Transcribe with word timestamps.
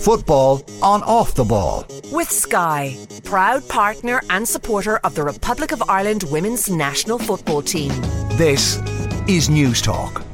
Football 0.00 0.62
on 0.82 1.02
off 1.02 1.34
the 1.34 1.44
ball. 1.44 1.86
With 2.10 2.30
Sky, 2.30 2.96
proud 3.24 3.68
partner 3.68 4.22
and 4.30 4.46
supporter 4.46 4.98
of 4.98 5.14
the 5.14 5.22
Republic 5.22 5.72
of 5.72 5.82
Ireland 5.88 6.24
women's 6.30 6.70
national 6.70 7.18
football 7.18 7.62
team. 7.62 7.90
This 8.38 8.76
is 9.28 9.48
Newstalk. 9.48 10.29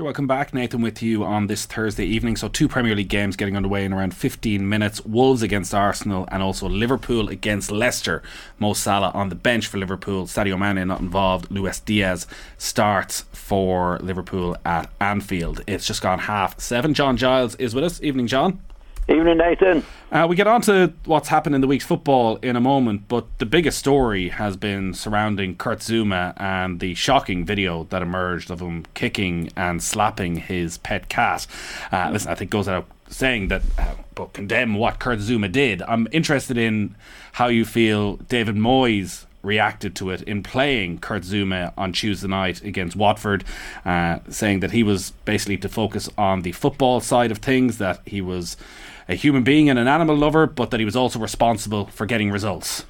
Welcome 0.00 0.26
back, 0.26 0.54
Nathan, 0.54 0.80
with 0.80 1.02
you 1.02 1.24
on 1.24 1.46
this 1.46 1.66
Thursday 1.66 2.06
evening. 2.06 2.34
So, 2.36 2.48
two 2.48 2.68
Premier 2.68 2.94
League 2.94 3.10
games 3.10 3.36
getting 3.36 3.54
underway 3.54 3.84
in 3.84 3.92
around 3.92 4.14
15 4.14 4.66
minutes 4.66 5.04
Wolves 5.04 5.42
against 5.42 5.74
Arsenal 5.74 6.26
and 6.32 6.42
also 6.42 6.70
Liverpool 6.70 7.28
against 7.28 7.70
Leicester. 7.70 8.22
Mo 8.58 8.72
Salah 8.72 9.10
on 9.12 9.28
the 9.28 9.34
bench 9.34 9.66
for 9.66 9.76
Liverpool, 9.76 10.24
Sadio 10.24 10.58
Mane 10.58 10.88
not 10.88 11.00
involved, 11.00 11.50
Luis 11.50 11.80
Diaz 11.80 12.26
starts 12.56 13.26
for 13.32 13.98
Liverpool 13.98 14.56
at 14.64 14.90
Anfield. 15.02 15.60
It's 15.66 15.86
just 15.86 16.00
gone 16.00 16.20
half 16.20 16.58
seven. 16.58 16.94
John 16.94 17.18
Giles 17.18 17.54
is 17.56 17.74
with 17.74 17.84
us. 17.84 18.02
Evening, 18.02 18.26
John. 18.26 18.58
Evening, 19.10 19.38
Nathan. 19.38 19.82
Uh, 20.12 20.26
we 20.28 20.36
get 20.36 20.46
on 20.46 20.60
to 20.62 20.92
what's 21.04 21.28
happened 21.28 21.56
in 21.56 21.60
the 21.60 21.66
week's 21.66 21.84
football 21.84 22.36
in 22.36 22.54
a 22.54 22.60
moment, 22.60 23.08
but 23.08 23.26
the 23.38 23.46
biggest 23.46 23.76
story 23.76 24.28
has 24.28 24.56
been 24.56 24.94
surrounding 24.94 25.56
Kurt 25.56 25.80
Zouma 25.80 26.32
and 26.36 26.78
the 26.78 26.94
shocking 26.94 27.44
video 27.44 27.84
that 27.90 28.02
emerged 28.02 28.52
of 28.52 28.60
him 28.60 28.84
kicking 28.94 29.50
and 29.56 29.82
slapping 29.82 30.36
his 30.36 30.78
pet 30.78 31.08
cat. 31.08 31.48
Uh, 31.90 32.10
listen, 32.12 32.30
I 32.30 32.36
think 32.36 32.52
goes 32.52 32.68
out 32.68 32.86
saying 33.08 33.48
that, 33.48 33.62
uh, 33.78 33.94
but 34.14 34.32
condemn 34.32 34.74
what 34.74 35.00
Kurt 35.00 35.18
Zouma 35.18 35.50
did. 35.50 35.82
I'm 35.82 36.06
interested 36.12 36.56
in 36.56 36.94
how 37.32 37.48
you 37.48 37.64
feel 37.64 38.16
David 38.16 38.54
Moyes 38.54 39.26
reacted 39.42 39.96
to 39.96 40.10
it 40.10 40.22
in 40.22 40.42
playing 40.42 40.98
Kurt 40.98 41.22
Zouma 41.22 41.72
on 41.76 41.92
Tuesday 41.92 42.28
night 42.28 42.62
against 42.62 42.94
Watford, 42.94 43.44
uh, 43.84 44.18
saying 44.28 44.60
that 44.60 44.70
he 44.70 44.84
was 44.84 45.12
basically 45.24 45.56
to 45.58 45.68
focus 45.68 46.08
on 46.16 46.42
the 46.42 46.52
football 46.52 47.00
side 47.00 47.32
of 47.32 47.38
things, 47.38 47.78
that 47.78 48.00
he 48.06 48.20
was 48.20 48.56
a 49.10 49.14
human 49.16 49.42
being 49.42 49.68
and 49.68 49.78
an 49.78 49.88
animal 49.88 50.16
lover, 50.16 50.46
but 50.46 50.70
that 50.70 50.78
he 50.78 50.86
was 50.86 50.94
also 50.96 51.18
responsible 51.18 51.86
for 51.86 52.06
getting 52.06 52.30
results. 52.30 52.86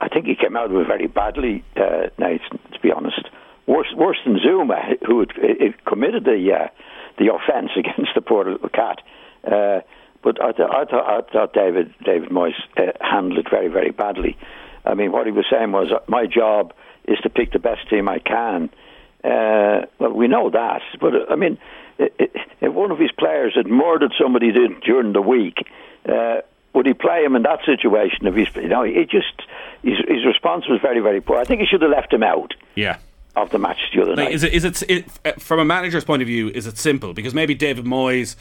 I 0.00 0.08
think 0.08 0.26
he 0.26 0.34
came 0.34 0.56
out 0.56 0.70
of 0.70 0.76
it 0.76 0.86
very 0.88 1.06
badly, 1.06 1.62
uh, 1.76 2.08
to 2.18 2.80
be 2.82 2.90
honest. 2.90 3.28
Worse, 3.68 3.94
worse 3.96 4.18
than 4.24 4.38
Zouma, 4.38 4.96
who 5.06 5.20
had, 5.20 5.30
had 5.60 5.84
committed 5.84 6.24
the 6.24 6.52
uh, 6.52 6.68
the 7.18 7.32
offence 7.32 7.70
against 7.76 8.10
the 8.14 8.20
poor 8.20 8.50
little 8.50 8.68
cat. 8.68 9.00
Uh, 9.44 9.80
but 10.22 10.42
I, 10.42 10.52
th- 10.52 10.68
I, 10.68 10.84
th- 10.84 11.02
I 11.06 11.20
thought 11.32 11.52
David 11.52 11.94
David 12.04 12.30
Moyes 12.30 12.54
uh, 12.76 12.92
handled 13.00 13.38
it 13.38 13.46
very, 13.48 13.68
very 13.68 13.92
badly. 13.92 14.36
I 14.84 14.94
mean, 14.94 15.12
what 15.12 15.26
he 15.26 15.32
was 15.32 15.44
saying 15.48 15.70
was, 15.70 15.92
my 16.08 16.26
job 16.26 16.74
is 17.04 17.18
to 17.22 17.30
pick 17.30 17.52
the 17.52 17.60
best 17.60 17.88
team 17.88 18.08
I 18.08 18.18
can. 18.18 18.70
Uh, 19.22 19.86
well, 20.00 20.12
we 20.12 20.26
know 20.26 20.50
that, 20.50 20.82
but 21.00 21.14
uh, 21.14 21.18
I 21.30 21.36
mean, 21.36 21.58
if 22.60 22.72
one 22.72 22.90
of 22.90 22.98
his 22.98 23.12
players 23.12 23.54
had 23.54 23.66
murdered 23.66 24.12
somebody 24.20 24.52
during 24.84 25.12
the 25.12 25.22
week, 25.22 25.58
uh, 26.08 26.38
would 26.74 26.86
he 26.86 26.94
play 26.94 27.24
him 27.24 27.36
in 27.36 27.42
that 27.42 27.60
situation? 27.64 28.26
If 28.26 28.34
he's, 28.34 28.54
you 28.56 28.68
know, 28.68 28.82
it 28.82 29.10
just 29.10 29.42
his, 29.82 29.98
his 30.08 30.24
response 30.24 30.68
was 30.68 30.80
very, 30.80 31.00
very 31.00 31.20
poor. 31.20 31.36
I 31.38 31.44
think 31.44 31.60
he 31.60 31.66
should 31.66 31.82
have 31.82 31.90
left 31.90 32.12
him 32.12 32.22
out. 32.22 32.54
Yeah. 32.74 32.98
Of 33.34 33.48
the 33.50 33.58
match 33.58 33.78
the 33.94 34.02
other 34.02 34.10
like, 34.14 34.26
night. 34.26 34.32
Is 34.34 34.42
it, 34.42 34.52
is 34.52 34.64
it, 34.64 34.82
it 34.90 35.06
uh, 35.24 35.32
from 35.38 35.58
a 35.58 35.64
manager's 35.64 36.04
point 36.04 36.20
of 36.20 36.28
view? 36.28 36.50
Is 36.50 36.66
it 36.66 36.76
simple? 36.76 37.14
Because 37.14 37.32
maybe 37.32 37.54
David 37.54 37.86
Moyes 37.86 38.36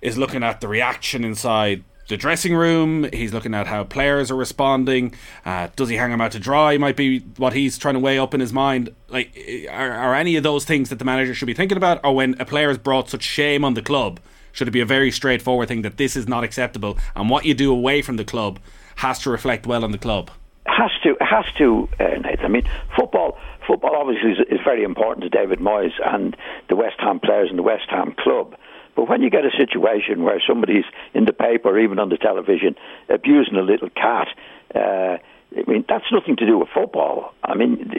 is 0.00 0.16
looking 0.16 0.42
at 0.42 0.62
the 0.62 0.68
reaction 0.68 1.22
inside 1.22 1.84
the 2.12 2.18
dressing 2.18 2.54
room. 2.54 3.08
He's 3.10 3.32
looking 3.32 3.54
at 3.54 3.66
how 3.66 3.84
players 3.84 4.30
are 4.30 4.36
responding. 4.36 5.14
Uh, 5.46 5.68
does 5.76 5.88
he 5.88 5.96
hang 5.96 6.10
them 6.10 6.20
out 6.20 6.32
to 6.32 6.38
dry? 6.38 6.76
Might 6.76 6.94
be 6.94 7.20
what 7.38 7.54
he's 7.54 7.78
trying 7.78 7.94
to 7.94 8.00
weigh 8.00 8.18
up 8.18 8.34
in 8.34 8.40
his 8.40 8.52
mind. 8.52 8.94
Like, 9.08 9.34
are, 9.70 9.92
are 9.92 10.14
any 10.14 10.36
of 10.36 10.42
those 10.42 10.66
things 10.66 10.90
that 10.90 10.98
the 10.98 11.06
manager 11.06 11.34
should 11.34 11.46
be 11.46 11.54
thinking 11.54 11.78
about? 11.78 12.04
Or 12.04 12.14
when 12.14 12.38
a 12.38 12.44
player 12.44 12.68
has 12.68 12.76
brought 12.76 13.08
such 13.08 13.22
shame 13.22 13.64
on 13.64 13.72
the 13.72 13.80
club, 13.80 14.20
should 14.52 14.68
it 14.68 14.72
be 14.72 14.82
a 14.82 14.86
very 14.86 15.10
straightforward 15.10 15.68
thing 15.68 15.80
that 15.82 15.96
this 15.96 16.14
is 16.14 16.28
not 16.28 16.44
acceptable 16.44 16.98
and 17.16 17.30
what 17.30 17.46
you 17.46 17.54
do 17.54 17.72
away 17.72 18.02
from 18.02 18.16
the 18.16 18.24
club 18.24 18.60
has 18.96 19.18
to 19.20 19.30
reflect 19.30 19.66
well 19.66 19.82
on 19.82 19.92
the 19.92 19.98
club? 19.98 20.30
Has 20.66 20.90
to, 21.04 21.16
has 21.20 21.46
to, 21.56 21.88
uh, 21.98 22.18
Nathan. 22.20 22.44
I 22.44 22.48
mean, 22.48 22.68
football, 22.94 23.38
football 23.66 23.96
obviously 23.96 24.32
is, 24.32 24.38
is 24.50 24.60
very 24.62 24.84
important 24.84 25.24
to 25.24 25.30
David 25.30 25.60
Moyes 25.60 25.92
and 26.04 26.36
the 26.68 26.76
West 26.76 26.96
Ham 26.98 27.20
players 27.20 27.48
and 27.48 27.58
the 27.58 27.62
West 27.62 27.86
Ham 27.88 28.14
club. 28.18 28.54
But 28.94 29.08
when 29.08 29.22
you 29.22 29.30
get 29.30 29.44
a 29.44 29.50
situation 29.56 30.22
where 30.22 30.40
somebody's 30.46 30.84
in 31.14 31.24
the 31.24 31.32
paper 31.32 31.70
or 31.70 31.78
even 31.78 31.98
on 31.98 32.08
the 32.08 32.18
television 32.18 32.76
abusing 33.08 33.56
a 33.56 33.62
little 33.62 33.88
cat, 33.90 34.28
uh, 34.74 35.18
I 35.56 35.70
mean, 35.70 35.84
that's 35.88 36.04
nothing 36.10 36.36
to 36.36 36.46
do 36.46 36.58
with 36.58 36.68
football. 36.72 37.34
I 37.42 37.54
mean, 37.54 37.90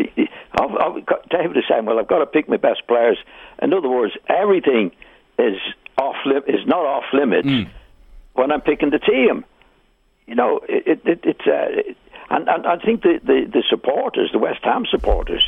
I've, 0.59 0.71
I've 0.71 1.05
got, 1.05 1.29
David 1.29 1.57
is 1.57 1.63
saying, 1.69 1.85
well, 1.85 1.99
I've 1.99 2.07
got 2.07 2.19
to 2.19 2.25
pick 2.25 2.49
my 2.49 2.57
best 2.57 2.87
players. 2.87 3.17
In 3.61 3.73
other 3.73 3.89
words, 3.89 4.13
everything 4.27 4.91
is 5.37 5.57
off 5.97 6.15
li- 6.25 6.41
is 6.47 6.65
not 6.65 6.85
off 6.85 7.05
limits 7.13 7.47
mm. 7.47 7.69
when 8.33 8.51
I'm 8.51 8.61
picking 8.61 8.89
the 8.89 8.99
team. 8.99 9.45
You 10.25 10.35
know, 10.35 10.61
it, 10.67 11.01
it, 11.05 11.19
it's 11.23 11.47
uh, 11.47 11.93
and, 12.29 12.47
and 12.47 12.65
I 12.65 12.77
think 12.77 13.03
the, 13.03 13.19
the, 13.23 13.45
the 13.51 13.63
supporters, 13.69 14.31
the 14.31 14.39
West 14.39 14.59
Ham 14.63 14.85
supporters, 14.89 15.43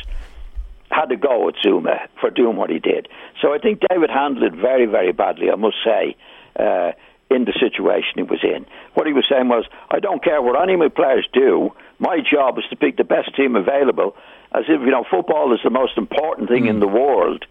had 0.90 1.06
to 1.06 1.16
go 1.16 1.48
at 1.48 1.54
Zouma 1.64 2.08
for 2.20 2.30
doing 2.30 2.56
what 2.56 2.70
he 2.70 2.78
did. 2.78 3.08
So 3.42 3.52
I 3.52 3.58
think 3.58 3.80
David 3.90 4.10
handled 4.10 4.44
it 4.44 4.58
very, 4.58 4.86
very 4.86 5.12
badly, 5.12 5.50
I 5.50 5.56
must 5.56 5.76
say, 5.84 6.16
uh, 6.58 6.92
in 7.30 7.44
the 7.44 7.52
situation 7.58 8.12
he 8.16 8.22
was 8.22 8.42
in. 8.42 8.66
What 8.94 9.06
he 9.06 9.12
was 9.12 9.24
saying 9.28 9.48
was, 9.48 9.64
I 9.90 9.98
don't 9.98 10.22
care 10.22 10.40
what 10.40 10.60
any 10.62 10.74
of 10.74 10.78
my 10.78 10.88
players 10.88 11.26
do, 11.32 11.72
my 11.98 12.18
job 12.20 12.58
is 12.58 12.64
to 12.70 12.76
pick 12.76 12.96
the 12.96 13.04
best 13.04 13.34
team 13.34 13.56
available, 13.56 14.16
as 14.52 14.64
if, 14.68 14.80
you 14.80 14.90
know, 14.90 15.04
football 15.10 15.52
is 15.52 15.60
the 15.64 15.70
most 15.70 15.98
important 15.98 16.48
thing 16.48 16.64
mm. 16.64 16.70
in 16.70 16.80
the 16.80 16.86
world 16.86 17.44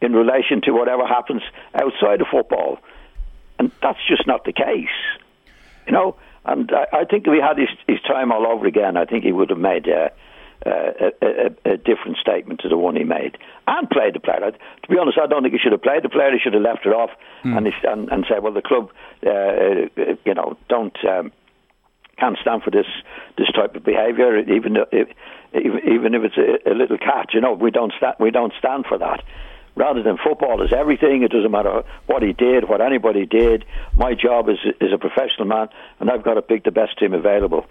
in 0.00 0.12
relation 0.12 0.60
to 0.62 0.72
whatever 0.72 1.06
happens 1.06 1.42
outside 1.74 2.20
of 2.20 2.26
football. 2.30 2.78
And 3.58 3.70
that's 3.80 3.98
just 4.08 4.26
not 4.26 4.44
the 4.44 4.52
case. 4.52 4.88
You 5.86 5.92
know, 5.92 6.16
and 6.44 6.70
I, 6.72 6.98
I 7.00 7.04
think 7.04 7.26
if 7.26 7.32
he 7.32 7.40
had 7.40 7.56
his, 7.58 7.68
his 7.86 8.00
time 8.02 8.32
all 8.32 8.46
over 8.46 8.66
again, 8.66 8.96
I 8.96 9.04
think 9.04 9.24
he 9.24 9.32
would 9.32 9.50
have 9.50 9.58
made 9.58 9.88
uh, 9.88 10.10
uh, 10.64 10.70
a, 10.70 11.26
a, 11.26 11.72
a, 11.72 11.76
different 11.76 12.16
statement 12.20 12.60
to 12.60 12.68
the 12.68 12.76
one 12.76 12.94
he 12.94 13.04
made 13.04 13.36
and 13.66 13.90
played 13.90 14.14
the 14.14 14.20
player. 14.20 14.38
To 14.38 14.88
be 14.88 14.96
honest, 14.98 15.18
I 15.18 15.26
don't 15.26 15.42
think 15.42 15.54
he 15.54 15.58
should 15.58 15.72
have 15.72 15.82
played 15.82 16.04
the 16.04 16.08
player. 16.08 16.30
He 16.32 16.38
should 16.38 16.54
have 16.54 16.62
left 16.62 16.86
it 16.86 16.90
off 16.90 17.10
mm. 17.44 17.56
and, 17.56 17.66
and, 17.66 18.08
and 18.10 18.24
said, 18.28 18.42
"Well, 18.42 18.52
the 18.52 18.62
club, 18.62 18.90
uh, 19.26 19.30
uh, 19.30 20.14
you 20.24 20.34
know, 20.34 20.56
don't 20.68 20.96
um, 21.04 21.32
can't 22.18 22.38
stand 22.40 22.62
for 22.62 22.70
this 22.70 22.86
this 23.36 23.48
type 23.54 23.74
of 23.74 23.84
behaviour, 23.84 24.38
even 24.38 24.76
if, 24.92 25.08
even 25.52 26.14
if 26.14 26.22
it's 26.24 26.38
a, 26.38 26.70
a 26.70 26.74
little 26.74 26.98
cat. 26.98 27.34
You 27.34 27.40
know, 27.40 27.54
we 27.54 27.70
don't 27.70 27.92
stand 27.96 28.14
we 28.20 28.30
don't 28.30 28.52
stand 28.58 28.86
for 28.86 28.98
that." 28.98 29.22
rather 29.74 30.02
than 30.02 30.18
football 30.22 30.62
is 30.62 30.70
everything. 30.70 31.22
It 31.22 31.30
doesn't 31.30 31.50
matter 31.50 31.82
what 32.04 32.22
he 32.22 32.34
did, 32.34 32.68
what 32.68 32.82
anybody 32.82 33.24
did. 33.24 33.64
My 33.96 34.14
job 34.14 34.50
is 34.50 34.58
is 34.80 34.92
a 34.92 34.98
professional 34.98 35.46
man, 35.46 35.68
and 35.98 36.10
I've 36.10 36.22
got 36.22 36.34
to 36.34 36.42
pick 36.42 36.64
the 36.64 36.70
best 36.70 36.98
team 36.98 37.14
available. 37.14 37.66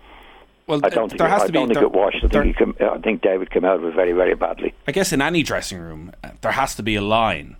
Well, 0.72 0.80
I 0.86 0.90
don't 0.90 1.09
think, 1.09 1.20
there 1.20 1.28
has 1.28 1.44
it, 1.44 1.48
to 1.48 1.52
be, 1.52 1.59
I 1.59 1.62
don't 1.64 1.74
think 1.74 1.84
it 1.84 1.92
washed. 1.92 2.24
I 2.24 2.28
think, 2.30 2.56
come, 2.56 2.76
I 2.80 2.98
think 3.00 3.22
David 3.22 3.52
came 3.52 3.66
out 3.66 3.76
of 3.76 3.84
it 3.84 3.94
very, 3.94 4.14
very 4.14 4.36
badly. 4.36 4.74
I 4.88 4.94
guess 4.94 5.12
in 5.12 5.22
any 5.22 5.44
dressing 5.44 5.80
room, 5.80 6.14
uh, 6.24 6.30
there 6.40 6.54
has 6.54 6.76
to 6.76 6.84
be 6.84 6.96
a 6.96 7.02
line, 7.02 7.58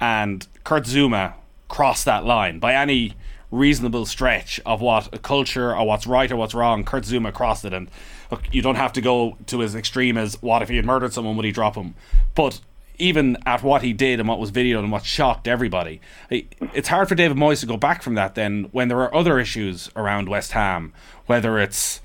and 0.00 0.44
Kurt 0.64 0.82
Zouma 0.82 1.34
crossed 1.68 2.04
that 2.06 2.24
line 2.24 2.58
by 2.58 2.74
any 2.74 3.14
reasonable 3.52 4.06
stretch 4.06 4.60
of 4.66 4.80
what 4.80 5.14
a 5.14 5.18
culture 5.18 5.72
or 5.72 5.86
what's 5.86 6.04
right 6.04 6.32
or 6.32 6.36
what's 6.36 6.52
wrong. 6.52 6.82
Kurt 6.82 7.04
Zouma 7.04 7.32
crossed 7.32 7.64
it, 7.64 7.72
and 7.72 7.88
look, 8.28 8.42
you 8.50 8.60
don't 8.60 8.74
have 8.74 8.92
to 8.94 9.00
go 9.00 9.36
to 9.46 9.62
as 9.62 9.76
extreme 9.76 10.18
as 10.18 10.42
what 10.42 10.60
if 10.60 10.68
he 10.68 10.74
had 10.74 10.84
murdered 10.84 11.12
someone 11.12 11.36
would 11.36 11.44
he 11.44 11.52
drop 11.52 11.76
him, 11.76 11.94
but 12.34 12.60
even 12.98 13.36
at 13.46 13.62
what 13.62 13.82
he 13.82 13.92
did 13.92 14.18
and 14.18 14.28
what 14.28 14.40
was 14.40 14.50
videoed 14.50 14.80
and 14.80 14.90
what 14.90 15.04
shocked 15.04 15.46
everybody, 15.46 16.00
it's 16.28 16.88
hard 16.88 17.08
for 17.08 17.14
David 17.14 17.36
Moyes 17.36 17.60
to 17.60 17.66
go 17.66 17.76
back 17.76 18.02
from 18.02 18.14
that. 18.14 18.34
Then 18.34 18.64
when 18.72 18.88
there 18.88 19.00
are 19.00 19.14
other 19.14 19.38
issues 19.38 19.88
around 19.94 20.28
West 20.28 20.50
Ham, 20.50 20.92
whether 21.26 21.60
it's 21.60 22.00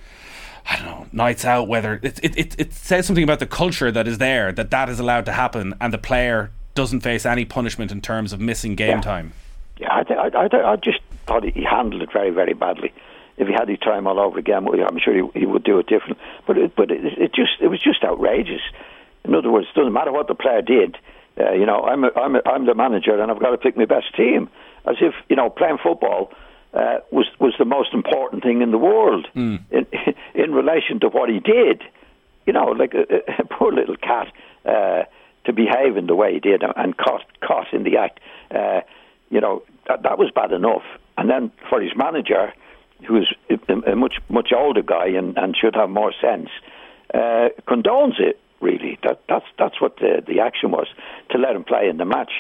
I 0.66 0.78
don't 0.78 0.86
know, 0.86 1.08
nights 1.12 1.46
out, 1.46 1.68
whether 1.68 2.00
it, 2.02 2.20
it, 2.24 2.38
it, 2.38 2.60
it 2.60 2.74
says 2.74 3.06
something 3.06 3.24
about 3.24 3.40
the 3.40 3.46
culture 3.46 3.92
that 3.92 4.08
is 4.08 4.18
there, 4.18 4.52
that 4.54 4.72
that 4.72 4.90
is 4.90 5.00
allowed 5.00 5.26
to 5.26 5.34
happen, 5.34 5.74
and 5.82 5.94
the 5.94 5.98
player 5.98 6.52
doesn't 6.76 7.02
face 7.02 7.26
any 7.26 7.46
punishment 7.46 7.92
in 7.92 8.02
terms 8.02 8.34
of 8.34 8.40
missing 8.40 8.76
game 8.76 8.98
yeah. 8.98 9.02
time. 9.02 9.34
Yeah, 9.78 9.94
I, 9.94 10.04
th- 10.04 10.20
I, 10.20 10.28
I, 10.28 10.72
I 10.72 10.76
just 10.78 11.00
thought 11.26 11.44
he 11.44 11.64
handled 11.64 12.02
it 12.02 12.10
very, 12.14 12.30
very 12.30 12.54
badly. 12.54 12.94
If 13.38 13.48
he 13.48 13.54
had 13.54 13.68
his 13.68 13.80
time 13.80 14.06
all 14.06 14.20
over 14.20 14.38
again, 14.38 14.68
I'm 14.68 15.00
sure 15.00 15.14
he, 15.14 15.40
he 15.40 15.46
would 15.46 15.64
do 15.64 15.80
it 15.80 15.88
different. 15.88 16.20
But 16.46 16.58
it, 16.58 16.76
but 16.76 16.92
it, 16.92 17.04
it 17.18 17.34
just 17.34 17.54
it 17.60 17.68
was 17.68 17.82
just 17.82 18.04
outrageous. 18.04 18.62
In 19.26 19.34
other 19.34 19.52
words, 19.52 19.68
it 19.74 19.78
doesn't 19.78 19.94
matter 19.94 20.12
what 20.12 20.28
the 20.28 20.36
player 20.36 20.62
did. 20.62 20.98
Uh, 21.40 21.52
you 21.54 21.66
know, 21.66 21.82
I'm 21.82 22.04
a, 22.04 22.12
I'm 22.16 22.36
a, 22.36 22.42
I'm 22.46 22.66
the 22.68 22.76
manager, 22.76 23.20
and 23.20 23.32
I've 23.32 23.40
got 23.40 23.50
to 23.50 23.58
pick 23.58 23.76
my 23.76 23.86
best 23.86 24.16
team. 24.16 24.50
As 24.86 24.98
if 25.02 25.16
you 25.30 25.36
know, 25.36 25.50
playing 25.50 25.80
football 25.82 26.32
uh, 26.74 27.00
was 27.12 27.28
was 27.40 27.54
the 27.60 27.66
most 27.66 27.94
important 27.94 28.44
thing 28.44 28.62
in 28.62 28.72
the 28.72 28.78
world 28.78 29.28
mm. 29.36 29.60
in 29.72 29.86
in 30.34 30.54
relation 30.54 31.00
to 31.02 31.08
what 31.08 31.30
he 31.30 31.40
did. 31.40 31.84
You 32.46 32.54
know, 32.54 32.66
like 32.66 32.94
a, 32.94 33.42
a 33.42 33.46
poor 33.46 33.72
little 33.72 33.96
cat 33.96 34.28
uh, 34.66 35.04
to 35.46 35.54
behave 35.54 35.98
in 35.98 36.08
the 36.08 36.16
way 36.16 36.34
he 36.34 36.40
did 36.40 36.64
and 36.76 36.98
caught 36.98 37.26
caught 37.42 37.74
in 37.74 37.84
the 37.84 37.98
act. 37.98 38.20
Uh, 38.50 38.82
you 39.30 39.42
know, 39.42 39.64
that, 39.88 40.04
that 40.04 40.18
was 40.18 40.32
bad 40.34 40.52
enough. 40.52 40.84
And 41.18 41.30
then 41.30 41.52
for 41.70 41.82
his 41.82 41.92
manager, 41.96 42.54
who's 43.08 43.34
a, 43.50 43.92
a 43.92 43.96
much 43.96 44.16
much 44.30 44.52
older 44.56 44.82
guy 44.82 45.08
and, 45.08 45.38
and 45.38 45.56
should 45.56 45.76
have 45.76 45.90
more 45.90 46.14
sense, 46.22 46.50
uh, 47.14 47.50
condones 47.68 48.20
it. 48.20 48.40
Really, 48.62 48.98
that 49.04 49.22
that's 49.28 49.46
that's 49.60 49.82
what 49.82 49.98
the 49.98 50.24
the 50.26 50.40
action 50.40 50.72
was 50.72 50.88
to 51.32 51.38
let 51.38 51.56
him 51.56 51.66
play 51.66 51.90
in 51.90 51.98
the 51.98 52.06
match. 52.06 52.32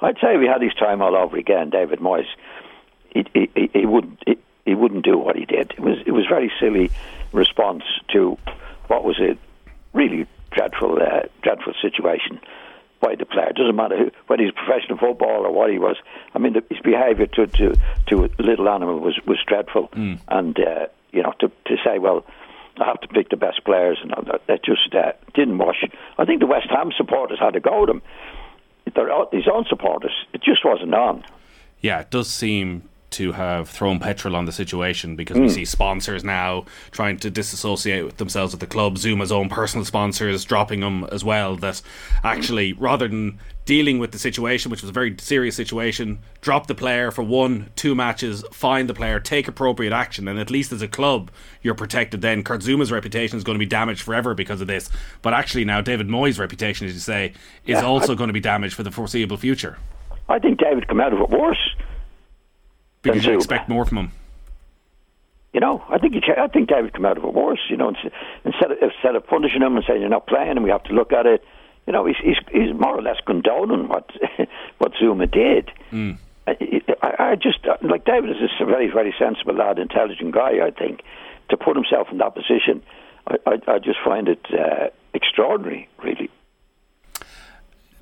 I'd 0.00 0.16
say 0.20 0.36
we 0.36 0.46
had 0.46 0.62
his 0.62 0.74
time 0.74 1.02
all 1.02 1.16
over 1.16 1.36
again, 1.36 1.70
David 1.70 2.00
Moyes 2.00 2.26
he, 3.14 3.50
he, 3.54 3.70
he 3.72 3.86
wouldn't 3.86 4.18
he, 4.26 4.36
he 4.64 4.74
wouldn't 4.74 5.04
do 5.04 5.18
what 5.18 5.36
he 5.36 5.44
did. 5.44 5.72
It 5.72 5.80
was 5.80 5.98
it 6.06 6.12
was 6.12 6.26
very 6.26 6.50
silly 6.60 6.90
response 7.32 7.84
to 8.12 8.38
what 8.88 9.04
was 9.04 9.18
a 9.18 9.36
really 9.92 10.26
dreadful 10.50 10.98
uh, 11.00 11.22
dreadful 11.42 11.74
situation 11.80 12.40
by 13.00 13.16
the 13.16 13.26
player. 13.26 13.48
It 13.48 13.56
doesn't 13.56 13.76
matter 13.76 13.96
who, 13.98 14.10
whether 14.26 14.42
he's 14.42 14.52
a 14.52 14.64
professional 14.64 14.98
football 14.98 15.44
or 15.44 15.52
what 15.52 15.70
he 15.70 15.78
was. 15.78 15.96
I 16.34 16.38
mean, 16.38 16.54
the, 16.54 16.62
his 16.70 16.80
behaviour 16.80 17.26
to, 17.26 17.46
to 17.46 17.74
to 18.08 18.24
a 18.24 18.42
little 18.42 18.68
animal 18.68 19.00
was 19.00 19.18
was 19.26 19.38
dreadful, 19.46 19.88
mm. 19.88 20.18
and 20.28 20.58
uh, 20.58 20.86
you 21.10 21.22
know 21.22 21.32
to 21.40 21.48
to 21.48 21.76
say 21.84 21.98
well. 21.98 22.24
I 22.78 22.86
have 22.86 23.02
to 23.02 23.08
pick 23.08 23.28
the 23.28 23.36
best 23.36 23.64
players, 23.66 23.98
and 24.00 24.12
that, 24.28 24.46
that 24.46 24.64
just 24.64 24.94
uh, 24.94 25.12
didn't 25.34 25.58
wash. 25.58 25.84
I 26.16 26.24
think 26.24 26.40
the 26.40 26.46
West 26.46 26.68
Ham 26.70 26.90
supporters 26.96 27.38
had 27.38 27.52
to 27.52 27.60
go 27.60 27.82
at 27.82 27.90
him. 27.90 28.00
Their, 28.94 29.08
his 29.30 29.46
own 29.46 29.66
supporters, 29.68 30.12
it 30.32 30.42
just 30.42 30.64
wasn't 30.64 30.94
on. 30.94 31.22
Yeah, 31.82 32.00
it 32.00 32.10
does 32.10 32.28
seem 32.28 32.88
to 33.12 33.32
have 33.32 33.68
thrown 33.68 33.98
petrol 33.98 34.36
on 34.36 34.44
the 34.44 34.52
situation 34.52 35.16
because 35.16 35.36
mm. 35.36 35.42
we 35.42 35.46
hmm. 35.48 35.54
see 35.54 35.64
sponsors 35.64 36.24
now 36.24 36.64
trying 36.90 37.18
to 37.18 37.30
disassociate 37.30 38.18
themselves 38.18 38.52
with 38.52 38.60
the 38.60 38.66
club. 38.66 38.96
Zouma's 38.96 39.32
own 39.32 39.48
personal 39.48 39.84
sponsors 39.84 40.44
dropping 40.44 40.80
them 40.80 41.04
as 41.12 41.24
well. 41.24 41.56
That 41.56 41.80
actually, 42.24 42.72
rather 42.72 43.08
than 43.08 43.38
dealing 43.64 43.98
with 43.98 44.10
the 44.10 44.18
situation, 44.18 44.70
which 44.70 44.82
was 44.82 44.90
a 44.90 44.92
very 44.92 45.14
serious 45.18 45.54
situation, 45.54 46.18
drop 46.40 46.66
the 46.66 46.74
player 46.74 47.10
for 47.10 47.22
one, 47.22 47.70
two 47.76 47.94
matches, 47.94 48.44
find 48.52 48.88
the 48.88 48.94
player, 48.94 49.20
take 49.20 49.46
appropriate 49.46 49.92
action, 49.92 50.26
and 50.26 50.38
at 50.38 50.50
least 50.50 50.72
as 50.72 50.82
a 50.82 50.88
club, 50.88 51.30
you're 51.62 51.74
protected 51.74 52.20
then. 52.20 52.42
Kurt 52.42 52.62
Zouma's 52.62 52.90
reputation 52.90 53.36
is 53.36 53.44
going 53.44 53.54
to 53.54 53.64
be 53.64 53.66
damaged 53.66 54.02
forever 54.02 54.34
because 54.34 54.60
of 54.60 54.66
this. 54.66 54.90
But 55.22 55.34
actually, 55.34 55.64
now 55.64 55.80
David 55.80 56.08
Moyes' 56.08 56.38
reputation, 56.38 56.86
as 56.86 56.94
you 56.94 57.00
say, 57.00 57.34
is 57.66 57.78
yeah, 57.78 57.82
also 57.82 58.12
I, 58.14 58.16
going 58.16 58.28
to 58.28 58.34
be 58.34 58.40
damaged 58.40 58.74
for 58.74 58.82
the 58.82 58.90
foreseeable 58.90 59.36
future. 59.36 59.78
I 60.28 60.38
think 60.38 60.58
David 60.58 60.88
come 60.88 61.00
out 61.00 61.12
of 61.12 61.20
it 61.20 61.30
worse 61.30 61.76
because 63.02 63.24
you 63.26 63.34
expect 63.34 63.68
more 63.68 63.84
from 63.84 63.98
him. 63.98 64.12
You 65.52 65.60
know, 65.60 65.84
I 65.90 65.98
think 65.98 66.14
you, 66.14 66.20
I 66.38 66.48
think 66.48 66.68
David 66.68 66.94
come 66.94 67.04
out 67.04 67.18
of 67.18 67.24
it 67.24 67.34
worse. 67.34 67.60
You 67.68 67.76
know, 67.76 67.92
instead 68.44 68.70
of 68.70 68.78
instead 68.80 69.16
of 69.16 69.26
punishing 69.26 69.60
him 69.60 69.76
and 69.76 69.84
saying 69.86 70.00
you're 70.00 70.08
not 70.08 70.26
playing 70.26 70.52
and 70.52 70.64
we 70.64 70.70
have 70.70 70.84
to 70.84 70.94
look 70.94 71.12
at 71.12 71.26
it, 71.26 71.44
you 71.86 71.92
know, 71.92 72.06
he's 72.06 72.16
he's, 72.22 72.38
he's 72.50 72.74
more 72.74 72.96
or 72.96 73.02
less 73.02 73.18
condoning 73.26 73.88
what 73.88 74.10
what 74.78 74.92
Zouma 74.94 75.30
did. 75.30 75.70
Mm. 75.90 76.16
I, 76.46 76.54
I 77.18 77.36
just 77.36 77.58
like 77.82 78.04
David 78.04 78.30
is 78.30 78.50
a 78.60 78.64
very 78.64 78.88
very 78.90 79.14
sensible 79.18 79.54
lad, 79.54 79.78
intelligent 79.78 80.32
guy. 80.32 80.64
I 80.64 80.70
think 80.70 81.02
to 81.50 81.56
put 81.56 81.76
himself 81.76 82.08
in 82.10 82.18
that 82.18 82.34
position, 82.34 82.82
I, 83.26 83.36
I, 83.46 83.72
I 83.72 83.78
just 83.78 83.98
find 84.02 84.28
it 84.28 84.46
uh, 84.52 84.88
extraordinary, 85.12 85.88
really. 86.02 86.30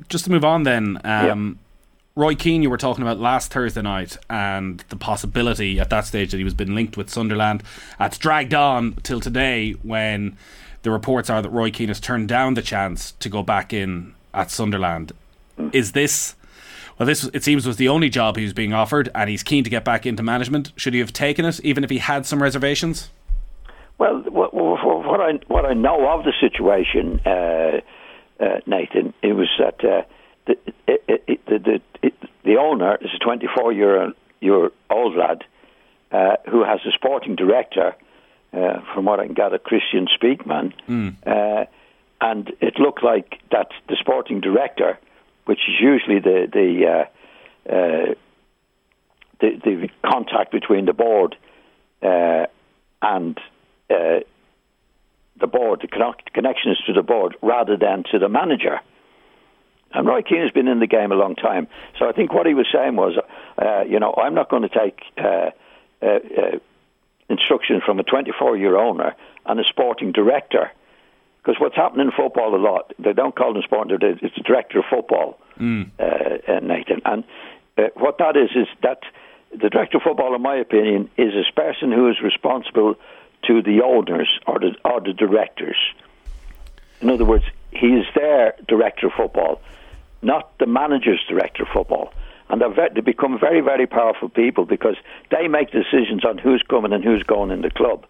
Just 0.09 0.27
to 0.27 0.31
move 0.31 0.45
on, 0.45 0.63
then. 0.63 1.01
Um, 1.05 1.59
yeah 1.59 1.67
Roy 2.17 2.35
Keane, 2.35 2.63
you 2.63 2.71
were 2.71 2.77
talking 2.77 3.03
about 3.03 3.21
last 3.21 3.53
Thursday 3.53 3.83
night, 3.83 4.17
and 4.29 4.83
the 4.89 4.97
possibility 4.97 5.79
at 5.79 5.91
that 5.91 6.07
stage 6.07 6.33
that 6.33 6.39
he 6.39 6.45
was 6.45 6.55
been 6.55 6.75
linked 6.75 6.97
with 6.97 7.09
Sunderland. 7.09 7.63
It's 8.01 8.19
dragged 8.19 8.53
on 8.53 8.95
till 9.03 9.21
today 9.21 9.73
when 9.83 10.37
the 10.83 10.91
reports 10.91 11.31
are 11.31 11.41
that 11.41 11.51
Roy 11.51 11.71
Keane 11.71 11.89
has 11.89 12.01
turned 12.01 12.29
down 12.29 12.55
the 12.55 12.63
chance 12.63 13.13
to 13.13 13.29
go 13.29 13.45
back 13.45 13.73
in 13.73 14.15
at 14.35 14.51
Sunderland. 14.51 15.13
Is 15.73 15.93
this? 15.93 16.35
Well, 16.99 17.07
this 17.07 17.25
it 17.33 17.45
seems 17.45 17.65
was 17.67 17.77
the 17.77 17.89
only 17.89 18.09
job 18.09 18.37
he 18.37 18.43
was 18.43 18.55
being 18.55 18.73
offered, 18.73 19.09
and 19.15 19.31
he's 19.31 19.45
keen 19.45 19.63
to 19.63 19.71
get 19.71 19.85
back 19.85 20.05
into 20.05 20.23
management. 20.23 20.73
Should 20.75 20.95
he 20.95 21.01
have 21.01 21.13
taken 21.13 21.45
it, 21.45 21.61
even 21.61 21.85
if 21.85 21.91
he 21.91 21.99
had 21.99 22.27
some 22.27 22.43
reservations? 22.43 23.11
Well, 23.99 24.23
what, 24.29 24.53
what 24.53 25.21
I 25.21 25.39
what 25.47 25.65
I 25.65 25.75
know 25.75 26.09
of 26.09 26.25
the 26.25 26.33
situation, 26.41 27.21
uh, 27.25 27.81
uh, 28.43 28.61
Nathan, 28.67 29.15
it 29.23 29.35
was 29.35 29.49
that. 29.61 29.85
Uh, 29.85 30.03
the, 30.51 30.73
it, 30.87 31.25
it, 31.27 31.47
the, 31.47 31.81
the, 32.03 32.13
the 32.45 32.57
owner 32.57 32.97
is 33.01 33.11
a 33.15 33.19
24 33.19 33.73
year, 33.73 34.13
year 34.41 34.71
old 34.91 35.17
lad 35.17 35.45
uh, 36.13 36.37
who 36.51 36.65
has 36.65 36.81
a 36.87 36.93
sporting 36.93 37.37
director, 37.37 37.95
uh, 38.53 38.81
from 38.93 39.05
what 39.05 39.21
I 39.21 39.27
can 39.27 39.35
gather, 39.35 39.59
Kristjaan 39.59 40.07
Speakman. 40.21 40.73
Mm. 40.89 41.17
Uh, 41.27 41.67
and 42.21 42.53
it 42.61 42.79
looked 42.79 43.03
like 43.03 43.41
that 43.51 43.69
the 43.89 43.97
sporting 43.99 44.41
director, 44.41 44.99
which 45.47 45.61
is 45.69 45.75
usually 45.81 46.19
the 46.21 46.49
the, 46.53 46.87
uh, 46.87 47.73
uh, 47.73 48.15
the, 49.41 49.61
the 49.65 49.89
contact 50.05 50.53
between 50.53 50.85
the 50.85 50.93
board 50.93 51.37
uh, 52.03 52.47
and 53.03 53.41
the 53.89 55.47
board, 55.47 55.81
the 55.81 55.89
connection 56.35 56.73
is 56.73 56.79
to 56.87 56.93
the 56.93 57.03
board 57.03 57.37
rather 57.41 57.77
than 57.77 58.05
to 58.11 58.19
the 58.19 58.29
manager. 58.29 58.81
And 59.93 60.07
Roy 60.07 60.23
Keane 60.23 60.43
has 60.43 60.53
been 60.53 60.69
in 60.69 60.79
the 60.79 60.87
game 60.87 61.11
a 61.11 61.17
long 61.17 61.35
time. 61.35 61.67
So 61.99 62.09
I 62.09 62.13
think 62.13 62.33
what 62.33 62.47
he 62.47 62.55
was 62.55 62.67
saying 62.73 62.97
was, 62.97 63.19
uh, 63.59 63.83
you 63.89 63.99
know, 63.99 64.15
I'm 64.17 64.35
not 64.35 64.49
going 64.49 64.63
to 64.63 64.69
take 64.69 65.01
uh, 65.19 65.51
uh, 66.03 66.07
uh 66.07 66.59
instruction 67.29 67.81
from 67.85 67.99
a 67.99 68.03
24 68.03 68.57
year 68.57 68.77
owner 68.77 69.15
and 69.47 69.61
a 69.61 69.65
sporting 69.65 70.13
director. 70.13 70.71
Because 71.39 71.61
what's 71.61 71.77
happening 71.77 72.07
in 72.07 72.13
football 72.13 72.55
a 72.55 72.59
lot, 72.59 72.93
they 72.99 73.13
don't 73.13 73.35
call 73.35 73.55
them 73.55 73.63
sporting 73.63 73.97
director, 73.97 74.27
it's 74.27 74.37
director 74.47 74.81
of 74.81 74.85
football, 74.91 75.39
mm. 75.59 75.91
Uh, 75.99 76.61
Nathan. 76.61 77.01
And 77.05 77.25
uh, 77.79 77.85
what 77.95 78.19
that 78.19 78.37
is, 78.37 78.51
is 78.55 78.69
that 78.83 79.01
the 79.51 79.71
director 79.71 79.97
of 79.97 80.03
football, 80.03 80.35
in 80.35 80.43
my 80.43 80.57
opinion, 80.57 81.09
is 81.17 81.33
this 81.33 81.51
person 81.55 81.91
who 81.93 82.11
is 82.11 82.21
responsible 82.21 82.97
to 83.47 83.63
the 83.63 83.81
owners 83.83 84.29
or 84.47 84.59
the, 84.59 84.75
or 84.85 85.01
the 85.01 85.15
directors. 85.15 85.79
In 87.01 87.09
other 87.09 87.25
words, 87.25 87.45
he 87.73 87.87
is 87.87 88.07
their 88.15 88.55
director 88.69 89.07
of 89.07 89.15
football 89.15 89.63
not 90.23 90.59
the 90.59 90.67
manager's 90.67 91.21
director 91.29 91.63
of 91.63 91.69
football. 91.73 92.13
And 92.49 92.61
very, 92.75 92.91
they 92.95 93.01
become 93.01 93.39
very, 93.39 93.61
very 93.61 93.87
powerful 93.87 94.29
people 94.29 94.65
because 94.65 94.97
they 95.31 95.47
make 95.47 95.71
decisions 95.71 96.25
on 96.25 96.39
who's 96.39 96.63
coming 96.69 96.93
and 96.93 97.05
who's 97.05 97.23
going 97.23 97.51
in 97.51 97.63
the 97.63 97.71
club, 97.71 98.07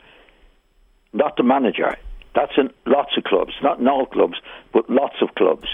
not 1.12 1.36
the 1.36 1.42
manager. 1.42 1.96
That's 2.34 2.52
in 2.56 2.70
lots 2.86 3.16
of 3.18 3.24
clubs, 3.24 3.52
not 3.62 3.80
in 3.80 3.88
all 3.88 4.06
clubs, 4.06 4.40
but 4.72 4.88
lots 4.88 5.16
of 5.20 5.34
clubs. 5.34 5.68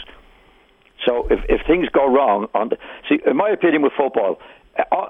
So 1.04 1.28
if, 1.28 1.40
if 1.48 1.66
things 1.66 1.88
go 1.90 2.06
wrong, 2.06 2.48
on 2.54 2.70
the, 2.70 2.78
see, 3.08 3.18
in 3.24 3.36
my 3.36 3.50
opinion, 3.50 3.82
with 3.82 3.92
football, 3.96 4.40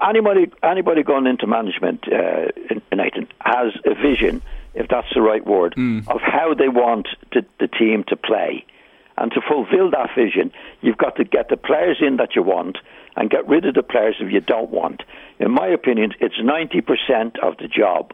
anybody 0.07 0.51
anybody 0.63 1.03
going 1.03 1.27
into 1.27 1.47
management, 1.47 2.05
uh, 2.13 2.47
Nathan, 2.93 3.29
has 3.41 3.73
a 3.85 3.95
vision, 3.95 4.43
if 4.75 4.89
that's 4.89 5.09
the 5.15 5.23
right 5.23 5.45
word, 5.47 5.75
mm. 5.77 6.07
of 6.09 6.21
how 6.21 6.55
they 6.55 6.69
want 6.69 7.09
the, 7.33 7.45
the 7.59 7.69
team 7.69 8.05
to 8.09 8.17
play. 8.17 8.65
And 9.19 9.33
to 9.33 9.41
fulfill 9.41 9.91
that 9.91 10.11
vision, 10.15 10.53
you've 10.83 10.99
got 10.99 11.17
to 11.17 11.25
get 11.25 11.49
the 11.49 11.57
players 11.57 11.99
in 12.01 12.17
that 12.17 12.37
you 12.37 12.43
want 12.43 12.79
and 13.17 13.31
get 13.31 13.49
rid 13.49 13.65
of 13.65 13.75
the 13.75 13.83
players 13.83 14.17
if 14.21 14.31
you 14.31 14.41
don't 14.41 14.71
want. 14.71 15.03
In 15.39 15.51
my 15.51 15.69
opinion, 15.69 16.13
it's 16.21 16.37
90% 16.37 17.39
of 17.43 17.57
the 17.57 17.69
job, 17.69 18.13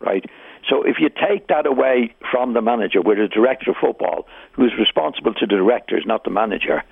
right? 0.00 0.24
So 0.68 0.82
if 0.84 0.96
you 1.00 1.10
take 1.10 1.48
that 1.48 1.66
away 1.66 2.14
from 2.30 2.54
the 2.54 2.62
manager 2.62 3.02
with 3.02 3.18
the 3.18 3.28
director 3.28 3.72
of 3.72 3.76
football 3.80 4.26
who's 4.52 4.72
responsible 4.78 5.34
to 5.34 5.46
the 5.46 5.56
directors, 5.56 6.04
not 6.06 6.24
the 6.24 6.30
manager, 6.30 6.82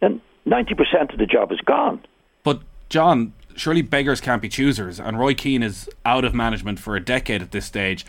then 0.00 0.20
90% 0.46 1.12
of 1.12 1.18
the 1.18 1.26
job 1.26 1.50
is 1.50 1.60
gone. 1.60 2.04
But, 2.44 2.60
John, 2.88 3.32
surely 3.56 3.82
beggars 3.82 4.20
can't 4.20 4.42
be 4.42 4.48
choosers, 4.48 5.00
and 5.00 5.18
Roy 5.18 5.34
Keane 5.34 5.62
is 5.62 5.88
out 6.04 6.24
of 6.24 6.34
management 6.34 6.78
for 6.78 6.94
a 6.94 7.00
decade 7.00 7.42
at 7.42 7.50
this 7.50 7.64
stage. 7.64 8.04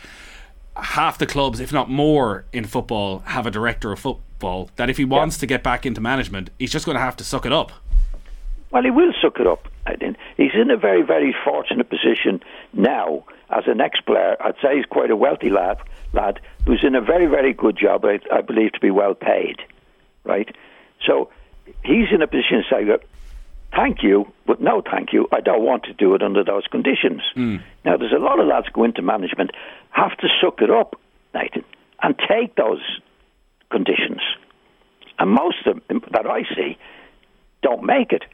Half 0.76 1.18
the 1.18 1.26
clubs, 1.26 1.58
if 1.58 1.72
not 1.72 1.88
more, 1.88 2.44
in 2.52 2.64
football 2.64 3.20
have 3.20 3.46
a 3.46 3.50
director 3.50 3.92
of 3.92 3.98
football 3.98 4.22
football 4.36 4.70
that 4.76 4.90
if 4.90 4.96
he 4.96 5.04
wants 5.04 5.36
yeah. 5.36 5.40
to 5.40 5.46
get 5.46 5.62
back 5.62 5.86
into 5.86 6.00
management, 6.00 6.50
he's 6.58 6.70
just 6.70 6.86
going 6.86 6.96
to 6.96 7.02
have 7.02 7.16
to 7.16 7.24
suck 7.24 7.46
it 7.46 7.52
up. 7.52 7.72
Well, 8.70 8.82
he 8.82 8.90
will 8.90 9.12
suck 9.22 9.40
it 9.40 9.46
up. 9.46 9.68
He's 10.36 10.52
in 10.54 10.70
a 10.70 10.76
very, 10.76 11.02
very 11.02 11.34
fortunate 11.44 11.88
position 11.88 12.42
now 12.72 13.24
as 13.50 13.64
an 13.66 13.80
ex-player. 13.80 14.36
I'd 14.40 14.56
say 14.60 14.76
he's 14.76 14.84
quite 14.86 15.10
a 15.10 15.16
wealthy 15.16 15.50
lad, 15.50 15.78
lad 16.12 16.40
who's 16.66 16.82
in 16.82 16.94
a 16.94 17.00
very, 17.00 17.26
very 17.26 17.54
good 17.54 17.78
job. 17.78 18.04
I, 18.04 18.18
I 18.32 18.40
believe 18.40 18.72
to 18.72 18.80
be 18.80 18.90
well 18.90 19.14
paid, 19.14 19.56
right? 20.24 20.54
So 21.06 21.30
he's 21.84 22.08
in 22.12 22.20
a 22.22 22.26
position 22.26 22.64
to 22.64 22.68
say, 22.68 22.98
"Thank 23.72 24.02
you, 24.02 24.30
but 24.46 24.60
no, 24.60 24.82
thank 24.82 25.12
you. 25.12 25.28
I 25.32 25.40
don't 25.40 25.62
want 25.62 25.84
to 25.84 25.92
do 25.92 26.14
it 26.16 26.22
under 26.22 26.42
those 26.42 26.66
conditions." 26.66 27.22
Mm. 27.36 27.62
Now, 27.84 27.96
there's 27.96 28.12
a 28.12 28.18
lot 28.18 28.40
of 28.40 28.46
lads 28.46 28.66
go 28.72 28.82
into 28.82 29.02
management 29.02 29.52
have 29.90 30.16
to 30.18 30.28
suck 30.42 30.60
it 30.60 30.70
up, 30.70 31.00
Nathan, 31.32 31.64
and 32.02 32.16
take 32.28 32.56
those 32.56 32.82
conditions. 33.70 34.20
And 35.18 35.30
most 35.30 35.66
of 35.66 35.80
them 35.88 36.02
that 36.12 36.26
I 36.26 36.42
see 36.54 36.78
don't 37.62 37.84
make 37.84 38.12
it. 38.12 38.24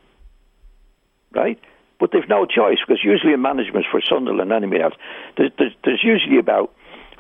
Right? 1.35 1.59
But 1.99 2.11
they've 2.13 2.29
no 2.29 2.47
choice 2.47 2.79
because 2.87 3.03
usually 3.05 3.33
in 3.33 3.41
management 3.41 3.87
for 3.91 4.01
Sunderland 4.01 4.53
and 4.53 4.53
anybody 4.53 4.83
else, 4.83 4.95
there's, 5.37 5.53
there's, 5.59 5.73
there's 5.85 6.03
usually 6.03 6.39
about 6.39 6.75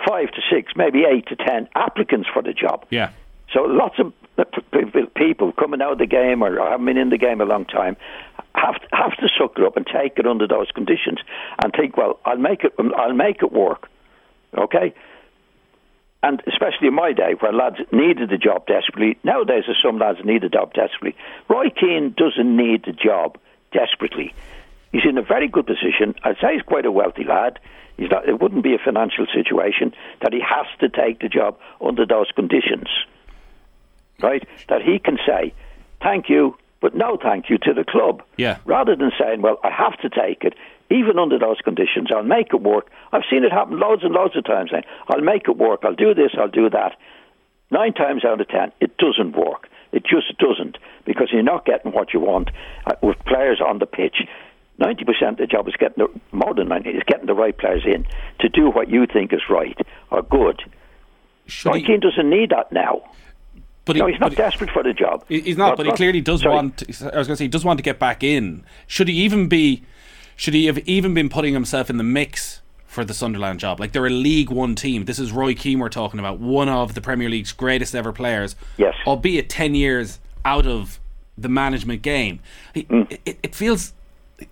five 0.06 0.30
to 0.32 0.40
six, 0.50 0.72
maybe 0.76 1.04
eight 1.04 1.26
to 1.28 1.36
ten 1.36 1.68
applicants 1.74 2.28
for 2.32 2.42
the 2.42 2.52
job. 2.52 2.84
Yeah. 2.90 3.10
So 3.52 3.62
lots 3.62 3.98
of 3.98 4.12
people 5.14 5.52
coming 5.52 5.82
out 5.82 5.92
of 5.92 5.98
the 5.98 6.06
game 6.06 6.42
or 6.42 6.58
haven't 6.58 6.86
been 6.86 6.96
in 6.96 7.10
the 7.10 7.18
game 7.18 7.40
a 7.40 7.44
long 7.44 7.66
time 7.66 7.96
have 8.54 8.80
to, 8.80 8.86
have 8.92 9.16
to 9.18 9.28
suck 9.38 9.58
it 9.58 9.64
up 9.64 9.76
and 9.76 9.86
take 9.86 10.18
it 10.18 10.26
under 10.26 10.46
those 10.46 10.70
conditions 10.70 11.18
and 11.62 11.72
think, 11.72 11.96
well, 11.96 12.18
I'll 12.24 12.38
make 12.38 12.64
it. 12.64 12.72
I'll 12.96 13.14
make 13.14 13.42
it 13.42 13.52
work. 13.52 13.88
Okay, 14.56 14.94
and 16.22 16.42
especially 16.46 16.88
in 16.88 16.94
my 16.94 17.12
day 17.12 17.34
where 17.40 17.52
lads 17.52 17.76
needed 17.90 18.32
a 18.32 18.38
job 18.38 18.66
desperately. 18.66 19.18
Nowadays, 19.24 19.64
there's 19.66 19.82
some 19.82 19.98
lads 19.98 20.18
need 20.24 20.44
a 20.44 20.48
job 20.48 20.72
desperately. 20.72 21.16
Roy 21.48 21.70
Keane 21.70 22.14
doesn't 22.16 22.56
need 22.56 22.84
the 22.84 22.92
job 22.92 23.38
desperately. 23.72 24.32
he's 24.92 25.04
in 25.08 25.18
a 25.18 25.22
very 25.22 25.48
good 25.48 25.66
position. 25.66 26.14
I'd 26.22 26.36
say 26.40 26.54
he's 26.54 26.62
quite 26.62 26.86
a 26.86 26.92
wealthy 26.92 27.24
lad. 27.24 27.58
He's 27.96 28.10
not, 28.10 28.28
it 28.28 28.40
wouldn't 28.40 28.62
be 28.62 28.74
a 28.74 28.78
financial 28.78 29.26
situation 29.34 29.92
that 30.22 30.32
he 30.32 30.40
has 30.40 30.66
to 30.80 30.88
take 30.88 31.20
the 31.20 31.28
job 31.28 31.58
under 31.80 32.06
those 32.06 32.30
conditions, 32.34 32.88
right? 34.22 34.46
That 34.68 34.82
he 34.82 34.98
can 34.98 35.18
say, 35.26 35.52
thank 36.00 36.28
you, 36.28 36.56
but 36.80 36.94
no 36.94 37.18
thank 37.20 37.50
you 37.50 37.58
to 37.58 37.74
the 37.74 37.84
club. 37.84 38.22
Yeah. 38.36 38.58
Rather 38.64 38.96
than 38.96 39.12
saying, 39.18 39.42
well, 39.42 39.58
I 39.62 39.70
have 39.70 39.98
to 40.00 40.08
take 40.08 40.44
it, 40.44 40.54
even 40.90 41.18
under 41.18 41.38
those 41.38 41.58
conditions, 41.62 42.08
I'll 42.14 42.22
make 42.22 42.48
it 42.52 42.60
work. 42.60 42.90
I've 43.12 43.22
seen 43.30 43.44
it 43.44 43.52
happen 43.52 43.78
loads 43.78 44.02
and 44.04 44.12
loads 44.12 44.36
of 44.36 44.44
times. 44.44 44.70
Now. 44.72 44.80
I'll 45.08 45.20
make 45.22 45.48
it 45.48 45.56
work. 45.56 45.80
I'll 45.84 45.94
do 45.94 46.14
this. 46.14 46.32
I'll 46.38 46.48
do 46.48 46.68
that. 46.70 46.96
Nine 47.70 47.94
times 47.94 48.24
out 48.24 48.40
of 48.40 48.48
ten, 48.48 48.72
it 48.80 48.96
doesn't 48.98 49.34
work. 49.36 49.68
It 49.92 50.04
just 50.04 50.36
doesn't 50.38 50.76
because 51.04 51.28
you're 51.32 51.42
not 51.42 51.64
getting 51.64 51.92
what 51.92 52.12
you 52.12 52.20
want 52.20 52.50
uh, 52.86 52.92
with 53.02 53.18
players 53.26 53.60
on 53.66 53.78
the 53.78 53.86
pitch. 53.86 54.16
Ninety 54.78 55.04
percent 55.04 55.32
of 55.32 55.36
the 55.38 55.46
job 55.46 55.68
is 55.68 55.74
getting 55.78 56.04
the, 56.06 56.20
more 56.36 56.54
than 56.54 56.68
ninety 56.68 56.90
is 56.90 57.02
getting 57.06 57.26
the 57.26 57.34
right 57.34 57.56
players 57.56 57.84
in 57.86 58.06
to 58.40 58.48
do 58.48 58.70
what 58.70 58.88
you 58.90 59.06
think 59.06 59.32
is 59.32 59.42
right 59.48 59.78
or 60.10 60.22
good. 60.22 60.60
Should 61.46 61.74
he- 61.76 61.96
doesn't 61.98 62.28
need 62.28 62.50
that 62.50 62.72
now. 62.72 63.02
but 63.84 63.96
No, 63.96 64.06
he's 64.06 64.20
not 64.20 64.30
but 64.30 64.38
desperate 64.38 64.70
for 64.70 64.82
the 64.82 64.92
job. 64.92 65.24
He's 65.28 65.56
not, 65.56 65.70
Well, 65.70 65.76
but 65.78 65.86
he 65.86 65.92
clearly 65.92 66.20
does 66.20 66.40
sorry. 66.42 66.54
want. 66.54 66.82
I 66.82 67.18
was 67.18 67.26
going 67.26 67.34
to 67.34 67.36
say 67.36 67.44
he 67.44 67.48
does 67.48 67.64
want 67.64 67.78
to 67.78 67.82
get 67.82 67.98
back 67.98 68.22
in. 68.22 68.64
Should 68.86 69.08
he 69.08 69.14
even 69.14 69.48
be? 69.48 69.82
Should 70.42 70.54
he 70.54 70.66
have 70.66 70.78
even 70.88 71.14
been 71.14 71.28
putting 71.28 71.54
himself 71.54 71.88
in 71.88 71.98
the 71.98 72.02
mix 72.02 72.62
for 72.88 73.04
the 73.04 73.14
Sunderland 73.14 73.60
job? 73.60 73.78
Like 73.78 73.92
they're 73.92 74.06
a 74.06 74.10
League 74.10 74.50
One 74.50 74.74
team. 74.74 75.04
This 75.04 75.20
is 75.20 75.30
Roy 75.30 75.54
Keane 75.54 75.78
we're 75.78 75.88
talking 75.88 76.18
about, 76.18 76.40
one 76.40 76.68
of 76.68 76.94
the 76.96 77.00
Premier 77.00 77.28
League's 77.28 77.52
greatest 77.52 77.94
ever 77.94 78.12
players. 78.12 78.56
Yes. 78.76 78.92
albeit 79.06 79.48
ten 79.48 79.76
years 79.76 80.18
out 80.44 80.66
of 80.66 80.98
the 81.38 81.48
management 81.48 82.02
game. 82.02 82.40
He- 82.74 82.82
Mm. 82.86 83.18
It, 83.24 83.38
it 83.44 83.54
feels 83.54 83.92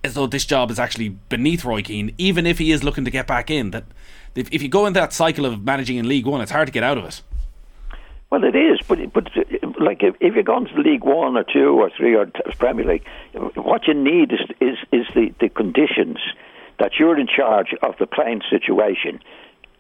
as 0.05 0.15
though 0.15 0.29
this 0.29 0.45
job 0.45 0.71
is 0.71 0.79
actually 0.79 1.09
beneath 1.09 1.65
Roy 1.65 1.83
Keane, 1.83 2.15
even 2.19 2.47
if 2.47 2.59
he 2.59 2.71
is 2.71 2.85
looking 2.85 3.05
to 3.05 3.11
get 3.11 3.27
back 3.27 3.51
in. 3.51 3.73
That 3.73 3.83
if, 4.37 4.49
if 4.53 4.63
you 4.63 4.69
go 4.69 4.87
into 4.87 5.01
that 5.01 5.13
cycle 5.13 5.45
of 5.45 5.65
managing 5.65 5.97
in 5.97 6.07
League 6.07 6.25
One, 6.25 6.41
it's 6.41 6.53
hard 6.53 6.69
to 6.69 6.73
get 6.73 6.85
out 6.85 6.99
of 6.99 7.05
it. 7.05 7.21
Well, 8.31 8.45
it 8.45 8.55
is, 8.55 8.79
but 8.87 9.13
but 9.13 9.29
like 9.81 10.05
if, 10.05 10.15
if 10.21 10.35
you're 10.35 10.45
going 10.45 10.67
to 10.67 10.75
League 10.81 11.03
One 11.03 11.37
or 11.37 11.43
two 11.43 11.81
or 11.81 11.91
three 11.97 12.15
or 12.15 12.27
Premier 12.61 12.85
League, 12.87 13.05
what 13.57 13.89
you 13.89 13.95
need 13.95 14.31
is 14.33 14.39
is 14.61 14.79
is 14.93 15.07
the, 15.17 15.35
the 15.41 15.49
conditions 15.81 16.19
that 16.79 16.93
you're 16.99 17.19
in 17.19 17.27
charge 17.27 17.75
of 17.83 17.95
the 17.99 18.07
playing 18.07 18.41
situation, 18.51 19.21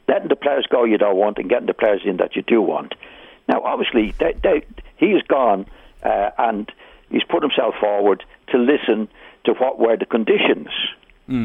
letting 0.08 0.28
the 0.28 0.36
players 0.36 0.66
go 0.70 0.84
you 0.84 0.98
don't 0.98 1.16
want 1.16 1.38
and 1.38 1.48
getting 1.48 1.66
the 1.66 1.74
players 1.74 2.02
in 2.04 2.18
that 2.18 2.36
you 2.36 2.42
do 2.42 2.60
want. 2.60 2.94
Now, 3.48 3.62
obviously, 3.62 4.14
they, 4.18 4.34
they, 4.42 4.62
he's 4.96 5.22
gone 5.22 5.66
uh, 6.02 6.30
and 6.38 6.70
he's 7.10 7.24
put 7.24 7.42
himself 7.42 7.74
forward 7.80 8.24
to 8.48 8.58
listen 8.58 9.08
to 9.44 9.52
what 9.54 9.78
were 9.78 9.96
the 9.96 10.06
conditions, 10.06 10.68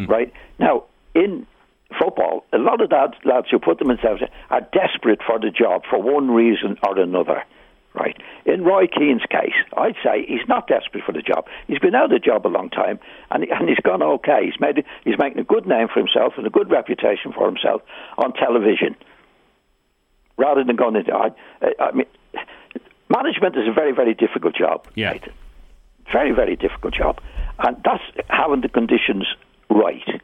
right? 0.07 0.31
Now, 0.59 0.83
in 1.13 1.47
football, 1.97 2.43
a 2.51 2.57
lot 2.57 2.81
of 2.81 2.89
that 2.89 3.13
lads 3.23 3.47
who 3.49 3.59
put 3.59 3.79
themselves 3.79 4.21
in 4.21 4.27
are 4.49 4.61
desperate 4.73 5.21
for 5.25 5.39
the 5.39 5.49
job 5.51 5.83
for 5.89 6.01
one 6.01 6.29
reason 6.31 6.77
or 6.85 6.99
another. 6.99 7.43
Right. 7.95 8.21
In 8.45 8.65
Roy 8.65 8.87
Keane's 8.87 9.25
case, 9.29 9.55
I'd 9.77 9.95
say 10.03 10.25
he's 10.27 10.45
not 10.49 10.67
desperate 10.67 11.03
for 11.05 11.13
the 11.13 11.21
job. 11.21 11.45
He's 11.67 11.79
been 11.79 11.95
out 11.95 12.05
of 12.05 12.09
the 12.11 12.19
job 12.19 12.45
a 12.45 12.49
long 12.49 12.69
time, 12.69 12.99
and 13.31 13.45
he, 13.45 13.49
and 13.49 13.69
he's 13.69 13.79
gone 13.79 14.03
okay. 14.03 14.41
He's 14.43 14.59
made 14.59 14.83
he's 15.05 15.17
making 15.17 15.39
a 15.39 15.45
good 15.45 15.65
name 15.65 15.87
for 15.87 16.01
himself 16.01 16.33
and 16.35 16.45
a 16.45 16.49
good 16.49 16.69
reputation 16.69 17.31
for 17.31 17.45
himself 17.47 17.81
on 18.17 18.33
television. 18.33 18.97
Rather 20.37 20.65
than 20.65 20.75
going 20.75 20.97
into, 20.97 21.13
I, 21.13 21.29
I 21.79 21.91
mean, 21.93 22.07
management 23.09 23.55
is 23.55 23.67
a 23.67 23.73
very 23.73 23.93
very 23.93 24.13
difficult 24.13 24.55
job. 24.55 24.85
Yeah. 24.95 25.13
Nathan. 25.13 25.33
Very 26.11 26.33
very 26.33 26.57
difficult 26.57 26.93
job, 26.93 27.21
and 27.59 27.77
that's 27.85 28.03
having 28.29 28.59
the 28.59 28.69
conditions 28.69 29.25
right. 29.69 30.21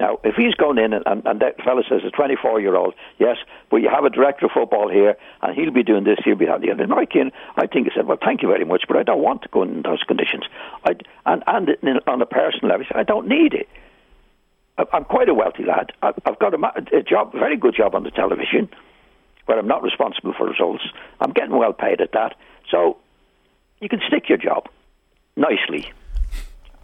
Now, 0.00 0.18
if 0.24 0.34
he's 0.34 0.54
gone 0.54 0.78
in 0.78 0.94
and, 0.94 1.04
and, 1.06 1.26
and 1.26 1.40
that 1.40 1.60
fella 1.62 1.82
says 1.86 2.00
a 2.06 2.10
24 2.10 2.58
year 2.60 2.74
old, 2.74 2.94
yes, 3.18 3.36
but 3.70 3.76
you 3.76 3.90
have 3.90 4.04
a 4.04 4.10
director 4.10 4.46
of 4.46 4.52
football 4.52 4.88
here 4.88 5.14
and 5.42 5.54
he'll 5.54 5.70
be 5.70 5.82
doing 5.82 6.04
this, 6.04 6.18
he'll 6.24 6.36
be 6.36 6.46
that. 6.46 6.64
And 6.66 6.90
Roy 6.90 7.04
Keane, 7.04 7.30
I 7.56 7.66
think 7.66 7.86
he 7.86 7.92
said, 7.94 8.06
well, 8.06 8.16
thank 8.24 8.40
you 8.40 8.48
very 8.48 8.64
much, 8.64 8.84
but 8.88 8.96
I 8.96 9.02
don't 9.02 9.20
want 9.20 9.42
to 9.42 9.48
go 9.48 9.62
in 9.62 9.82
those 9.82 10.02
conditions. 10.02 10.44
I, 10.86 10.92
and 11.26 11.44
and 11.46 12.00
on 12.06 12.22
a 12.22 12.26
personal 12.26 12.70
level, 12.70 12.84
he 12.86 12.88
said, 12.88 12.98
I 12.98 13.02
don't 13.02 13.28
need 13.28 13.52
it. 13.52 13.68
I- 14.78 14.86
I'm 14.94 15.04
quite 15.04 15.28
a 15.28 15.34
wealthy 15.34 15.64
lad. 15.64 15.92
I've 16.02 16.18
I've 16.24 16.38
got 16.38 16.54
a, 16.54 16.96
a 16.96 17.02
job, 17.02 17.34
a 17.34 17.38
very 17.38 17.58
good 17.58 17.74
job 17.76 17.94
on 17.94 18.02
the 18.02 18.10
television, 18.10 18.70
where 19.44 19.58
I'm 19.58 19.68
not 19.68 19.82
responsible 19.82 20.32
for 20.32 20.48
results. 20.48 20.84
I'm 21.20 21.32
getting 21.32 21.56
well 21.58 21.74
paid 21.74 22.00
at 22.00 22.12
that. 22.12 22.36
So 22.70 22.96
you 23.80 23.90
can 23.90 24.00
stick 24.08 24.30
your 24.30 24.38
job 24.38 24.66
nicely. 25.36 25.92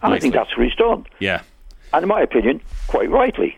And 0.03 0.13
I 0.13 0.19
think 0.19 0.35
that's 0.35 0.55
what 0.55 0.67
he's 0.67 0.75
done. 0.75 1.07
Yeah. 1.17 1.41
And 1.93 2.03
in 2.03 2.09
my 2.09 2.21
opinion, 2.21 2.61
quite 2.87 3.09
rightly. 3.09 3.57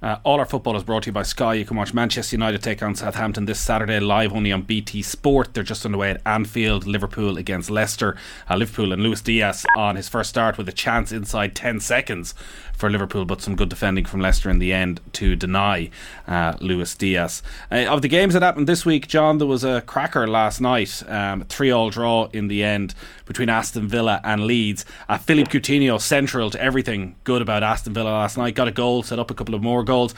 Uh, 0.00 0.16
all 0.22 0.38
our 0.38 0.46
football 0.46 0.76
is 0.76 0.84
brought 0.84 1.02
to 1.02 1.08
you 1.08 1.12
by 1.12 1.24
Sky. 1.24 1.54
You 1.54 1.64
can 1.64 1.76
watch 1.76 1.92
Manchester 1.92 2.36
United 2.36 2.62
take 2.62 2.82
on 2.82 2.94
Southampton 2.94 3.46
this 3.46 3.58
Saturday 3.58 3.98
live 3.98 4.32
only 4.32 4.52
on 4.52 4.62
BT 4.62 5.02
Sport. 5.02 5.54
They're 5.54 5.64
just 5.64 5.84
underway 5.84 6.10
at 6.10 6.22
Anfield. 6.24 6.86
Liverpool 6.86 7.36
against 7.36 7.68
Leicester. 7.68 8.16
Uh, 8.48 8.56
Liverpool 8.56 8.92
and 8.92 9.02
Luis 9.02 9.20
Diaz 9.20 9.66
on 9.76 9.96
his 9.96 10.08
first 10.08 10.30
start 10.30 10.56
with 10.56 10.68
a 10.68 10.72
chance 10.72 11.10
inside 11.10 11.56
10 11.56 11.80
seconds 11.80 12.34
for 12.78 12.88
Liverpool, 12.88 13.24
but 13.24 13.42
some 13.42 13.56
good 13.56 13.68
defending 13.68 14.04
from 14.04 14.20
Leicester 14.20 14.48
in 14.48 14.60
the 14.60 14.72
end 14.72 15.00
to 15.12 15.34
deny 15.34 15.90
uh, 16.28 16.54
Luis 16.60 16.94
Diaz. 16.94 17.42
Uh, 17.72 17.86
of 17.86 18.02
the 18.02 18.08
games 18.08 18.34
that 18.34 18.42
happened 18.42 18.68
this 18.68 18.86
week, 18.86 19.08
John, 19.08 19.38
there 19.38 19.48
was 19.48 19.64
a 19.64 19.80
cracker 19.80 20.28
last 20.28 20.60
night. 20.60 21.02
Um, 21.08 21.42
three 21.46 21.72
all 21.72 21.90
draw 21.90 22.26
in 22.26 22.46
the 22.46 22.62
end 22.62 22.94
between 23.26 23.48
Aston 23.48 23.88
Villa 23.88 24.20
and 24.22 24.44
Leeds. 24.44 24.84
Uh, 25.08 25.18
Philippe 25.18 25.50
Coutinho 25.50 26.00
central 26.00 26.50
to 26.50 26.62
everything 26.62 27.16
good 27.24 27.42
about 27.42 27.64
Aston 27.64 27.94
Villa 27.94 28.10
last 28.10 28.38
night. 28.38 28.54
Got 28.54 28.68
a 28.68 28.72
goal, 28.72 29.02
set 29.02 29.18
up 29.18 29.32
a 29.32 29.34
couple 29.34 29.56
of 29.56 29.62
more 29.62 29.82
goals. 29.88 30.14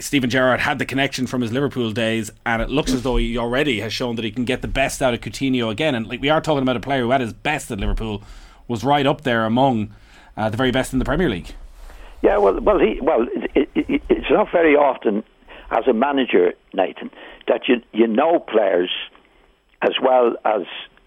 Steven 0.00 0.28
Gerrard 0.28 0.60
had 0.60 0.78
the 0.78 0.84
connection 0.84 1.26
from 1.26 1.40
his 1.42 1.52
Liverpool 1.52 1.92
days, 1.92 2.30
and 2.44 2.60
it 2.60 2.68
looks 2.68 2.92
as 2.92 3.02
though 3.02 3.16
he 3.16 3.38
already 3.38 3.80
has 3.80 3.92
shown 3.92 4.16
that 4.16 4.24
he 4.24 4.32
can 4.32 4.44
get 4.44 4.62
the 4.62 4.68
best 4.68 5.00
out 5.00 5.14
of 5.14 5.20
Coutinho 5.20 5.70
again. 5.70 5.94
And 5.94 6.06
like 6.08 6.20
we 6.20 6.28
are 6.28 6.40
talking 6.40 6.62
about 6.62 6.76
a 6.76 6.80
player 6.80 7.02
who 7.02 7.10
had 7.10 7.20
his 7.20 7.32
best 7.32 7.70
at 7.70 7.78
Liverpool, 7.78 8.22
was 8.68 8.82
right 8.82 9.06
up 9.06 9.20
there 9.20 9.44
among 9.44 9.94
uh, 10.36 10.50
the 10.50 10.56
very 10.56 10.72
best 10.72 10.92
in 10.92 10.98
the 10.98 11.04
Premier 11.04 11.30
League. 11.30 11.54
Yeah, 12.22 12.38
well, 12.38 12.58
well, 12.60 12.80
he, 12.80 12.98
well, 13.00 13.26
it, 13.54 13.68
it, 13.74 13.88
it, 13.88 14.02
it's 14.08 14.30
not 14.30 14.50
very 14.50 14.74
often 14.74 15.22
as 15.70 15.86
a 15.86 15.92
manager, 15.92 16.54
Nathan, 16.74 17.10
that 17.46 17.68
you 17.68 17.82
you 17.92 18.06
know 18.06 18.40
players 18.40 18.90
as 19.82 19.92
well 20.02 20.34
as 20.44 20.62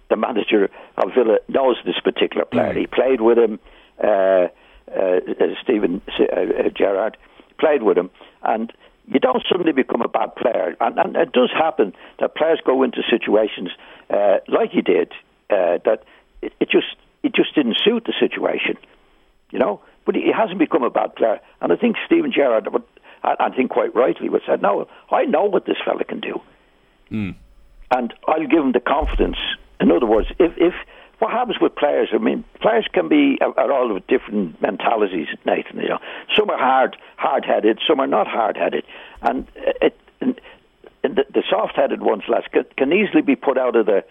the 0.09 0.15
manager 0.15 0.69
of 0.97 1.13
Villa 1.13 1.39
knows 1.47 1.77
this 1.85 1.99
particular 2.03 2.45
player. 2.45 2.73
He 2.73 2.87
played 2.87 3.21
with 3.21 3.37
him, 3.37 3.59
uh, 4.03 4.47
uh, 4.95 5.19
Steven 5.61 6.01
uh, 6.19 6.23
uh, 6.23 6.69
Gerrard 6.75 7.17
played 7.59 7.83
with 7.83 7.97
him, 7.97 8.09
and 8.43 8.71
you 9.07 9.19
don't 9.19 9.43
suddenly 9.49 9.73
become 9.73 10.01
a 10.01 10.07
bad 10.07 10.35
player. 10.35 10.75
And, 10.79 10.97
and 10.97 11.15
it 11.15 11.31
does 11.31 11.51
happen 11.51 11.93
that 12.19 12.35
players 12.35 12.59
go 12.65 12.83
into 12.83 13.01
situations 13.09 13.69
uh, 14.09 14.37
like 14.47 14.71
he 14.71 14.81
did 14.81 15.11
uh, 15.49 15.79
that 15.85 16.03
it, 16.41 16.53
it 16.59 16.69
just 16.69 16.95
it 17.23 17.33
just 17.35 17.53
didn't 17.53 17.77
suit 17.83 18.05
the 18.05 18.13
situation 18.19 18.77
you 19.51 19.59
know. 19.59 19.81
But 20.05 20.15
he 20.15 20.31
hasn't 20.35 20.59
become 20.59 20.83
a 20.83 20.89
bad 20.89 21.15
player, 21.15 21.39
and 21.61 21.71
I 21.71 21.75
think 21.75 21.95
Steven 22.05 22.31
Gerrard, 22.31 22.67
I, 23.23 23.35
I 23.39 23.49
think 23.49 23.69
quite 23.69 23.93
rightly, 23.93 24.29
would 24.29 24.41
say, 24.47 24.55
"No, 24.61 24.87
I 25.11 25.25
know 25.25 25.45
what 25.45 25.65
this 25.65 25.77
fella 25.85 26.03
can 26.03 26.19
do, 26.19 26.41
and 27.91 28.13
I'll 28.27 28.47
give 28.47 28.59
him 28.59 28.71
the 28.71 28.79
confidence." 28.79 29.37
In 29.79 29.91
other 29.91 30.07
words, 30.07 30.27
if 30.39 30.53
if 30.57 30.73
what 31.19 31.31
happens 31.31 31.57
with 31.61 31.75
players, 31.75 32.09
I 32.13 32.17
mean, 32.17 32.43
players 32.61 32.87
can 32.91 33.07
be 33.07 33.37
are 33.41 33.71
all 33.71 33.95
of 33.95 34.07
different 34.07 34.61
mentalities, 34.61 35.27
Nathan. 35.45 35.79
You 35.79 35.89
know, 35.89 35.99
some 36.37 36.49
are 36.49 36.57
hard 36.57 36.97
hard 37.17 37.45
headed, 37.45 37.79
some 37.87 37.99
are 37.99 38.07
not 38.07 38.27
hard 38.27 38.57
headed, 38.57 38.83
and 39.21 39.47
it. 39.55 39.97
And, 40.21 40.39
and 41.01 41.15
the, 41.15 41.23
the 41.33 41.43
soft-headed 41.49 42.01
ones, 42.01 42.23
lads, 42.27 42.47
can, 42.51 42.65
can 42.75 42.91
easily 42.91 43.21
be 43.21 43.37
put 43.37 43.57
out 43.57 43.77
of 43.77 43.85
the 43.85 44.03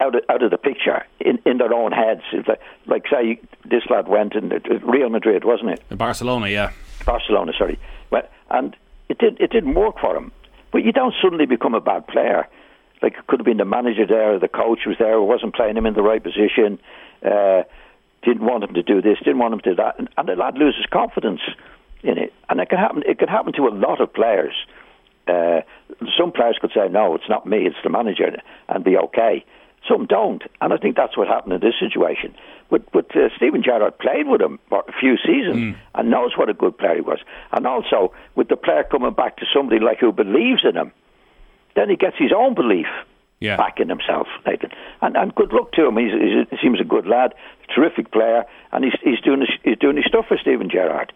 out 0.00 0.14
of, 0.14 0.22
out 0.30 0.42
of 0.42 0.50
the 0.50 0.56
picture 0.56 1.04
in, 1.20 1.38
in 1.44 1.58
their 1.58 1.74
own 1.74 1.92
heads. 1.92 2.22
Like, 2.48 2.60
like 2.86 3.04
say 3.10 3.38
this 3.64 3.82
lad 3.90 4.08
went 4.08 4.34
in 4.34 4.48
Real 4.82 5.10
Madrid, 5.10 5.44
wasn't 5.44 5.70
it? 5.70 5.82
In 5.90 5.98
Barcelona, 5.98 6.48
yeah. 6.48 6.72
Barcelona, 7.04 7.52
sorry. 7.56 7.78
Well, 8.10 8.22
and 8.50 8.74
it 9.08 9.18
did 9.18 9.40
it 9.40 9.50
didn't 9.50 9.74
work 9.74 9.96
for 10.00 10.16
him. 10.16 10.32
But 10.72 10.84
you 10.84 10.92
don't 10.92 11.14
suddenly 11.22 11.46
become 11.46 11.74
a 11.74 11.80
bad 11.80 12.06
player. 12.06 12.48
Like 13.02 13.14
it 13.14 13.26
could 13.26 13.40
have 13.40 13.46
been 13.46 13.56
the 13.56 13.64
manager 13.64 14.06
there, 14.06 14.34
or 14.34 14.38
the 14.38 14.48
coach 14.48 14.80
was 14.86 14.96
there, 14.98 15.20
wasn't 15.20 15.54
playing 15.54 15.76
him 15.76 15.86
in 15.86 15.94
the 15.94 16.02
right 16.02 16.22
position. 16.22 16.78
Uh, 17.24 17.62
didn't 18.22 18.44
want 18.44 18.62
him 18.62 18.74
to 18.74 18.82
do 18.82 19.02
this, 19.02 19.18
didn't 19.18 19.38
want 19.38 19.54
him 19.54 19.60
to 19.60 19.70
do 19.70 19.76
that, 19.76 19.98
and, 19.98 20.08
and 20.16 20.28
the 20.28 20.36
lad 20.36 20.56
loses 20.56 20.86
confidence 20.90 21.40
in 22.02 22.18
it. 22.18 22.32
And 22.48 22.60
it 22.60 22.68
can 22.68 22.78
happen. 22.78 23.02
It 23.06 23.18
can 23.18 23.28
happen 23.28 23.52
to 23.54 23.66
a 23.66 23.74
lot 23.74 24.00
of 24.00 24.12
players. 24.12 24.54
Uh, 25.26 25.62
some 26.18 26.32
players 26.32 26.56
could 26.60 26.72
say, 26.74 26.88
"No, 26.88 27.14
it's 27.14 27.28
not 27.28 27.46
me; 27.46 27.66
it's 27.66 27.76
the 27.82 27.90
manager," 27.90 28.36
and 28.68 28.84
be 28.84 28.96
okay. 28.96 29.44
Some 29.88 30.06
don't, 30.06 30.44
and 30.60 30.72
I 30.72 30.76
think 30.76 30.94
that's 30.94 31.16
what 31.16 31.26
happened 31.26 31.54
in 31.54 31.60
this 31.60 31.74
situation. 31.80 32.34
But 32.70 32.90
but 32.92 33.14
uh, 33.16 33.28
Steven 33.36 33.62
Gerrard 33.62 33.98
played 33.98 34.28
with 34.28 34.40
him 34.40 34.58
for 34.68 34.84
a 34.86 34.92
few 34.92 35.16
seasons 35.16 35.76
and 35.94 36.10
knows 36.10 36.36
what 36.36 36.48
a 36.48 36.54
good 36.54 36.78
player 36.78 36.96
he 36.96 37.00
was. 37.00 37.18
And 37.50 37.66
also 37.66 38.14
with 38.36 38.48
the 38.48 38.56
player 38.56 38.84
coming 38.84 39.12
back 39.12 39.36
to 39.38 39.46
somebody 39.52 39.80
like 39.80 39.98
who 39.98 40.12
believes 40.12 40.62
in 40.64 40.76
him, 40.76 40.92
then 41.76 41.88
he 41.90 41.96
gets 41.96 42.16
his 42.18 42.32
own 42.36 42.54
belief 42.54 42.86
Yeah. 43.40 43.56
backing 43.56 43.88
himself, 43.88 44.26
Nathan. 44.46 44.70
And, 45.00 45.16
and 45.16 45.34
good 45.34 45.52
luck 45.52 45.72
to 45.72 45.86
him. 45.86 45.96
He's, 45.96 46.12
he's, 46.12 46.46
he 46.50 46.56
seems 46.62 46.80
a 46.80 46.84
good 46.84 47.06
lad, 47.06 47.34
terrific 47.74 48.10
player, 48.12 48.44
and 48.72 48.84
he's, 48.84 48.94
he's 49.02 49.20
doing 49.20 49.40
his, 49.40 49.50
he's 49.64 49.78
doing 49.78 49.96
his 49.96 50.06
stuff 50.06 50.26
for 50.28 50.36
Steven 50.38 50.68
Gerrard. 50.70 51.12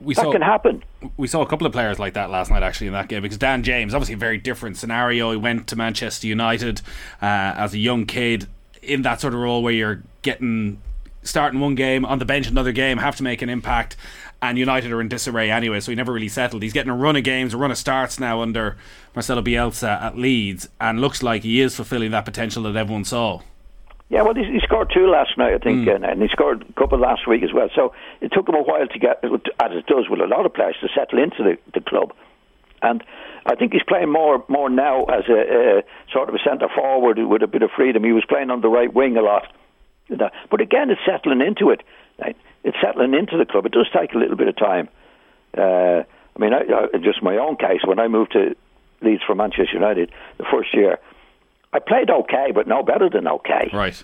We 0.00 0.14
That 0.14 0.22
saw 0.26 0.32
can 0.32 0.42
happen. 0.42 0.84
we 1.16 1.26
saw 1.26 1.42
a 1.42 1.46
couple 1.46 1.66
of 1.66 1.72
players 1.72 1.98
like 1.98 2.14
that 2.14 2.30
last 2.30 2.50
night 2.52 2.62
actually 2.62 2.86
in 2.86 2.92
that 2.92 3.08
game 3.08 3.20
because 3.22 3.36
Dan 3.36 3.64
James 3.64 3.94
obviously 3.94 4.14
a 4.14 4.18
very 4.18 4.38
different 4.38 4.76
scenario. 4.76 5.32
He 5.32 5.36
went 5.36 5.66
to 5.66 5.76
Manchester 5.76 6.28
United 6.28 6.82
uh, 7.20 7.24
as 7.58 7.74
a 7.74 7.78
young 7.78 8.06
kid 8.06 8.46
in 8.80 9.02
that 9.02 9.20
sort 9.20 9.34
of 9.34 9.40
role 9.40 9.60
where 9.60 9.72
you're 9.72 10.04
getting 10.22 10.80
starting 11.24 11.58
one 11.58 11.74
game 11.74 12.04
on 12.04 12.20
the 12.20 12.24
bench 12.24 12.46
another 12.46 12.70
game 12.70 12.98
have 12.98 13.16
to 13.16 13.24
make 13.24 13.42
an 13.42 13.48
impact 13.48 13.96
and 14.40 14.58
United 14.58 14.92
are 14.92 15.00
in 15.00 15.08
disarray 15.08 15.50
anyway 15.50 15.80
so 15.80 15.90
he 15.90 15.96
never 15.96 16.12
really 16.12 16.28
settled 16.28 16.62
he's 16.62 16.72
getting 16.72 16.90
a 16.90 16.96
run 16.96 17.16
of 17.16 17.24
games 17.24 17.54
a 17.54 17.56
run 17.56 17.70
of 17.70 17.78
starts 17.78 18.20
now 18.20 18.40
under 18.40 18.76
Marcelo 19.14 19.42
Bielsa 19.42 20.00
at 20.02 20.16
Leeds 20.16 20.68
and 20.80 21.00
looks 21.00 21.22
like 21.22 21.42
he 21.42 21.60
is 21.60 21.74
fulfilling 21.74 22.10
that 22.10 22.24
potential 22.24 22.62
that 22.64 22.76
everyone 22.76 23.04
saw 23.04 23.40
Yeah, 24.10 24.22
well, 24.22 24.34
he, 24.34 24.44
he 24.44 24.60
scored 24.62 24.90
two 24.94 25.06
last 25.06 25.36
night, 25.36 25.52
I 25.52 25.58
think, 25.58 25.84
hmm. 25.84 25.90
and, 25.90 26.04
and 26.04 26.22
he 26.22 26.28
scored 26.28 26.64
a 26.66 26.72
couple 26.80 26.98
last 26.98 27.28
week 27.28 27.42
as 27.42 27.52
well. 27.52 27.68
So 27.74 27.92
it 28.22 28.32
took 28.32 28.48
him 28.48 28.54
a 28.54 28.62
while 28.62 28.86
to 28.86 28.98
get, 28.98 29.22
as 29.22 29.70
it 29.72 29.86
does 29.86 30.08
with 30.08 30.20
a 30.20 30.26
lot 30.26 30.46
of 30.46 30.54
players, 30.54 30.76
to 30.80 30.88
settle 30.96 31.22
into 31.22 31.42
the, 31.44 31.58
the 31.74 31.82
club. 31.84 32.14
And 32.80 33.04
I 33.46 33.54
think 33.54 33.72
he's 33.72 33.82
playing 33.82 34.10
more 34.10 34.44
more 34.48 34.70
now 34.70 35.04
as 35.04 35.24
a, 35.28 35.78
a 35.78 35.82
sort 36.12 36.28
of 36.28 36.34
a 36.34 36.38
centre 36.38 36.68
forward 36.74 37.18
with 37.18 37.42
a 37.42 37.46
bit 37.46 37.62
of 37.62 37.70
freedom. 37.74 38.04
He 38.04 38.12
was 38.12 38.24
playing 38.28 38.50
on 38.50 38.60
the 38.60 38.68
right 38.68 38.92
wing 38.92 39.16
a 39.16 39.22
lot, 39.22 39.52
but 40.08 40.60
again, 40.60 40.90
it's 40.90 41.00
settling 41.06 41.40
into 41.40 41.70
it. 41.70 41.82
Right? 42.18 42.36
It's 42.64 42.76
settling 42.82 43.14
into 43.14 43.36
the 43.36 43.46
club. 43.46 43.66
It 43.66 43.72
does 43.72 43.86
take 43.94 44.14
a 44.14 44.18
little 44.18 44.36
bit 44.36 44.48
of 44.48 44.56
time. 44.56 44.88
Uh, 45.56 46.02
I 46.36 46.38
mean, 46.38 46.52
I, 46.52 46.60
I, 46.94 46.98
just 46.98 47.22
my 47.22 47.36
own 47.36 47.56
case 47.56 47.80
when 47.84 47.98
I 47.98 48.08
moved 48.08 48.32
to 48.32 48.54
Leeds 49.00 49.22
from 49.26 49.38
Manchester 49.38 49.74
United 49.74 50.10
the 50.38 50.44
first 50.50 50.74
year, 50.74 50.98
I 51.72 51.78
played 51.78 52.10
okay, 52.10 52.52
but 52.54 52.66
no 52.66 52.82
better 52.82 53.08
than 53.10 53.28
okay. 53.28 53.70
right 53.72 54.02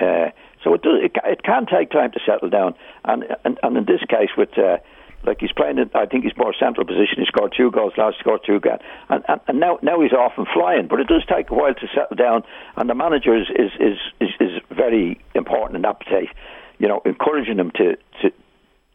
Uh, 0.00 0.30
so 0.62 0.74
it, 0.74 0.82
does, 0.82 1.00
it 1.02 1.12
it 1.24 1.42
can 1.42 1.66
take 1.66 1.90
time 1.90 2.12
to 2.12 2.20
settle 2.24 2.48
down, 2.48 2.74
and 3.04 3.24
and, 3.44 3.58
and 3.62 3.76
in 3.76 3.84
this 3.84 4.00
case, 4.08 4.30
with 4.36 4.56
uh, 4.58 4.78
like 5.24 5.40
he's 5.40 5.52
playing, 5.52 5.78
in, 5.78 5.90
I 5.94 6.06
think 6.06 6.24
he's 6.24 6.36
more 6.36 6.54
central 6.58 6.86
position. 6.86 7.18
He 7.18 7.26
scored 7.26 7.54
two 7.56 7.70
goals 7.70 7.92
last, 7.96 8.18
scored 8.18 8.40
two 8.44 8.56
again, 8.56 8.78
and, 9.08 9.24
and 9.28 9.40
and 9.48 9.60
now 9.60 9.78
now 9.82 10.00
he's 10.00 10.12
off 10.12 10.32
and 10.36 10.46
flying. 10.52 10.88
But 10.88 11.00
it 11.00 11.06
does 11.06 11.24
take 11.26 11.50
a 11.50 11.54
while 11.54 11.74
to 11.74 11.86
settle 11.94 12.16
down, 12.16 12.44
and 12.76 12.88
the 12.88 12.94
manager 12.94 13.36
is 13.36 13.48
is 13.50 13.70
is, 13.80 13.98
is, 14.20 14.30
is 14.40 14.62
very 14.70 15.20
important 15.34 15.76
in 15.76 15.82
that 15.82 16.04
case. 16.04 16.30
You 16.78 16.88
know, 16.88 17.02
encouraging 17.04 17.58
him 17.58 17.70
to 17.72 17.96
to 18.22 18.32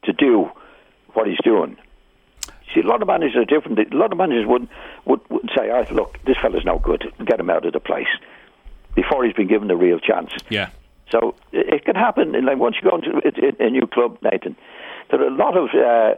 to 0.03 0.13
do 0.13 0.49
what 1.13 1.27
he's 1.27 1.39
doing. 1.43 1.77
See, 2.73 2.81
a 2.81 2.87
lot 2.87 3.01
of 3.01 3.07
managers 3.07 3.37
are 3.37 3.45
different. 3.45 3.79
A 3.79 3.97
lot 3.97 4.11
of 4.11 4.17
managers 4.17 4.45
would 4.45 4.67
would, 5.05 5.21
would 5.29 5.49
say, 5.57 5.69
"Oh, 5.71 5.85
look, 5.91 6.19
this 6.25 6.37
fella's 6.41 6.65
no 6.65 6.79
good. 6.79 7.11
Get 7.25 7.39
him 7.39 7.49
out 7.49 7.65
of 7.65 7.73
the 7.73 7.79
place." 7.79 8.07
Before 8.95 9.23
he's 9.23 9.33
been 9.33 9.47
given 9.47 9.67
the 9.67 9.77
real 9.77 9.99
chance. 9.99 10.31
yeah 10.49 10.69
So 11.11 11.35
it, 11.51 11.73
it 11.73 11.85
can 11.85 11.95
happen. 11.95 12.33
Like 12.45 12.57
once 12.57 12.75
you 12.81 12.89
go 12.89 12.97
into 12.97 13.11
a, 13.17 13.65
a 13.65 13.69
new 13.69 13.87
club, 13.87 14.17
Nathan, 14.21 14.55
there 15.09 15.21
are 15.21 15.27
a 15.27 15.35
lot 15.35 15.57
of 15.57 15.69
uh, 15.73 16.15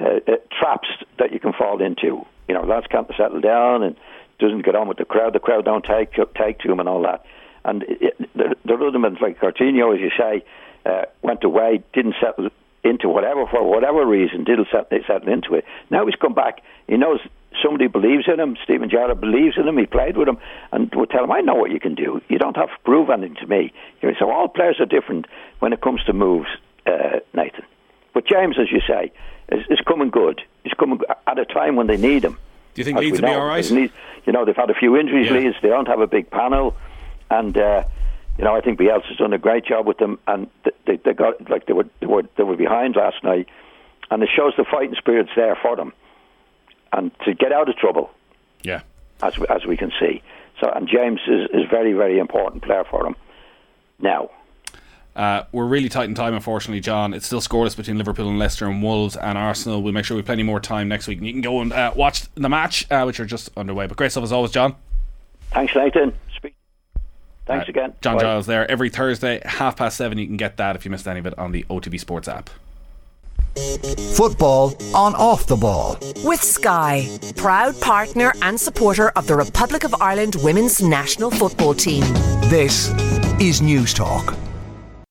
uh, 0.00 0.20
uh, 0.26 0.36
traps 0.58 0.88
that 1.18 1.32
you 1.32 1.40
can 1.40 1.52
fall 1.52 1.82
into. 1.82 2.24
You 2.48 2.54
know, 2.54 2.62
lads 2.62 2.86
can't 2.90 3.08
settle 3.16 3.40
down 3.40 3.82
and 3.82 3.96
doesn't 4.38 4.64
get 4.64 4.74
on 4.74 4.88
with 4.88 4.98
the 4.98 5.04
crowd. 5.04 5.34
The 5.34 5.40
crowd 5.40 5.64
don't 5.64 5.84
take 5.84 6.14
take 6.36 6.58
to 6.60 6.72
him 6.72 6.80
and 6.80 6.88
all 6.88 7.02
that. 7.02 7.24
And 7.64 7.84
it, 7.88 8.16
are 8.38 8.88
other 8.88 8.98
men 8.98 9.18
like 9.20 9.38
Coutinho, 9.38 9.94
as 9.94 10.00
you 10.00 10.10
say, 10.16 10.42
uh, 10.86 11.02
went 11.22 11.44
away, 11.44 11.82
didn't 11.92 12.14
settle 12.20 12.48
into 12.82 13.08
whatever 13.08 13.44
for 13.46 13.62
whatever 13.62 14.06
reason, 14.06 14.44
didn't 14.44 14.68
settle, 14.72 14.98
settle 15.06 15.30
into 15.30 15.54
it. 15.54 15.64
Now 15.90 16.06
he's 16.06 16.14
come 16.14 16.32
back. 16.32 16.62
He 16.88 16.96
knows 16.96 17.20
somebody 17.62 17.86
believes 17.88 18.24
in 18.28 18.38
him. 18.40 18.56
Steven 18.64 18.88
Gerrard 18.90 19.20
believes 19.20 19.56
in 19.58 19.66
him. 19.66 19.76
He 19.78 19.86
played 19.86 20.16
with 20.16 20.28
him, 20.28 20.38
and 20.72 20.92
would 20.94 21.10
tell 21.10 21.24
him, 21.24 21.32
"I 21.32 21.40
know 21.40 21.54
what 21.54 21.70
you 21.70 21.80
can 21.80 21.94
do. 21.94 22.20
You 22.28 22.38
don't 22.38 22.56
have 22.56 22.68
to 22.68 22.78
prove 22.84 23.10
anything 23.10 23.36
to 23.36 23.46
me." 23.46 23.72
You 24.00 24.08
know, 24.10 24.14
so 24.18 24.30
all 24.30 24.48
players 24.48 24.80
are 24.80 24.86
different 24.86 25.26
when 25.58 25.72
it 25.72 25.80
comes 25.80 26.02
to 26.04 26.12
moves, 26.12 26.48
uh, 26.86 27.20
Nathan. 27.34 27.64
But 28.12 28.26
James, 28.26 28.56
as 28.58 28.70
you 28.72 28.80
say, 28.86 29.12
is, 29.50 29.64
is 29.68 29.80
coming 29.86 30.10
good. 30.10 30.42
He's 30.64 30.72
coming 30.74 31.00
at 31.26 31.38
a 31.38 31.44
time 31.44 31.76
when 31.76 31.86
they 31.86 31.96
need 31.96 32.24
him. 32.24 32.36
do 32.74 32.80
you 32.80 32.84
think 32.84 32.98
Leeds 32.98 33.20
will 33.20 33.28
be 33.28 33.34
alright 33.34 33.64
they 33.64 33.74
need- 33.74 33.92
you 34.26 34.32
know, 34.32 34.44
they've 34.44 34.54
had 34.56 34.70
a 34.70 34.74
few 34.74 34.96
injuries, 34.96 35.26
Yeah. 35.28 35.38
Leeds. 35.38 35.56
They 35.62 35.68
don't 35.70 35.88
have 35.88 36.00
a 36.00 36.06
big 36.06 36.30
panel, 36.30 36.76
and 37.30 37.56
uh, 37.56 37.82
you 38.38 38.44
know, 38.44 38.54
I 38.54 38.60
think 38.60 38.78
Bielsa's 38.78 39.16
done 39.18 39.32
a 39.32 39.38
great 39.38 39.64
job 39.64 39.86
with 39.86 39.98
them. 39.98 40.18
And 40.26 40.46
they, 40.86 40.96
they 40.96 41.12
got 41.12 41.48
like 41.50 41.66
they 41.66 41.72
were 41.72 41.86
they 42.00 42.06
were 42.06 42.22
they 42.36 42.42
were 42.44 42.56
behind 42.56 42.96
last 42.96 43.22
night, 43.24 43.48
and 44.10 44.22
it 44.22 44.28
shows 44.34 44.52
the 44.56 44.64
fighting 44.64 44.94
spirit's 44.96 45.30
there 45.34 45.56
for 45.60 45.74
them, 45.76 45.92
and 46.92 47.10
to 47.24 47.34
get 47.34 47.52
out 47.52 47.68
of 47.68 47.76
trouble 47.76 48.10
yeah 48.62 48.80
as 49.22 49.38
we, 49.38 49.46
as 49.48 49.64
we 49.66 49.76
can 49.76 49.92
see. 50.00 50.22
So, 50.60 50.70
and 50.70 50.88
James 50.88 51.20
is 51.26 51.48
is 51.52 51.64
very 51.70 51.92
very 51.92 52.18
important 52.18 52.62
player 52.62 52.84
for 52.90 53.02
them. 53.04 53.16
Now, 53.98 54.30
Uh, 55.16 55.42
we're 55.52 55.66
really 55.66 55.88
tight 55.88 56.08
in 56.08 56.14
time, 56.14 56.34
unfortunately, 56.34 56.80
John. 56.80 57.12
It's 57.12 57.26
still 57.26 57.40
scoreless 57.40 57.76
between 57.76 57.98
Liverpool 57.98 58.28
and 58.28 58.38
Leicester 58.38 58.66
and 58.66 58.82
Wolves 58.82 59.16
and 59.16 59.36
Arsenal. 59.36 59.82
We'll 59.82 59.92
make 59.92 60.04
sure 60.04 60.14
we 60.14 60.20
have 60.20 60.26
plenty 60.26 60.42
more 60.44 60.60
time 60.60 60.88
next 60.88 61.08
week. 61.08 61.18
And 61.18 61.26
you 61.26 61.32
can 61.32 61.42
go 61.42 61.60
and 61.60 61.72
uh, 61.72 61.92
watch 61.96 62.32
the 62.34 62.48
match, 62.48 62.86
uh, 62.90 63.02
which 63.04 63.18
are 63.20 63.26
just 63.26 63.50
underway. 63.56 63.86
But 63.88 63.96
great 63.96 64.12
stuff 64.12 64.22
as 64.24 64.32
always, 64.32 64.52
John. 64.52 64.76
thanks, 65.52 65.74
Nathan. 65.74 66.12
Speak. 66.36 66.54
Thanks 67.44 67.68
again. 67.68 67.92
John 68.00 68.16
Bye. 68.16 68.22
Giles 68.22 68.46
there 68.46 68.70
every 68.70 68.88
Thursday, 68.88 69.42
half 69.44 69.76
past 69.76 69.96
seven. 69.96 70.16
You 70.16 70.26
can 70.26 70.36
get 70.36 70.56
that 70.58 70.76
if 70.76 70.84
you 70.84 70.90
missed 70.90 71.08
any 71.08 71.18
of 71.18 71.26
it 71.26 71.36
on 71.36 71.50
the 71.52 71.64
OTB 71.68 71.98
Sports 71.98 72.28
app. 72.28 72.48
Football 74.14 74.74
on 74.94 75.14
off 75.14 75.46
the 75.46 75.56
ball. 75.56 75.98
With 76.24 76.42
Sky, 76.42 77.08
proud 77.36 77.80
partner 77.80 78.32
and 78.42 78.58
supporter 78.58 79.10
of 79.10 79.26
the 79.26 79.36
Republic 79.36 79.84
of 79.84 79.94
Ireland 80.00 80.36
women's 80.42 80.82
national 80.82 81.30
football 81.30 81.74
team. 81.74 82.02
This 82.50 82.88
is 83.40 83.60
Newstalk. 83.60 84.49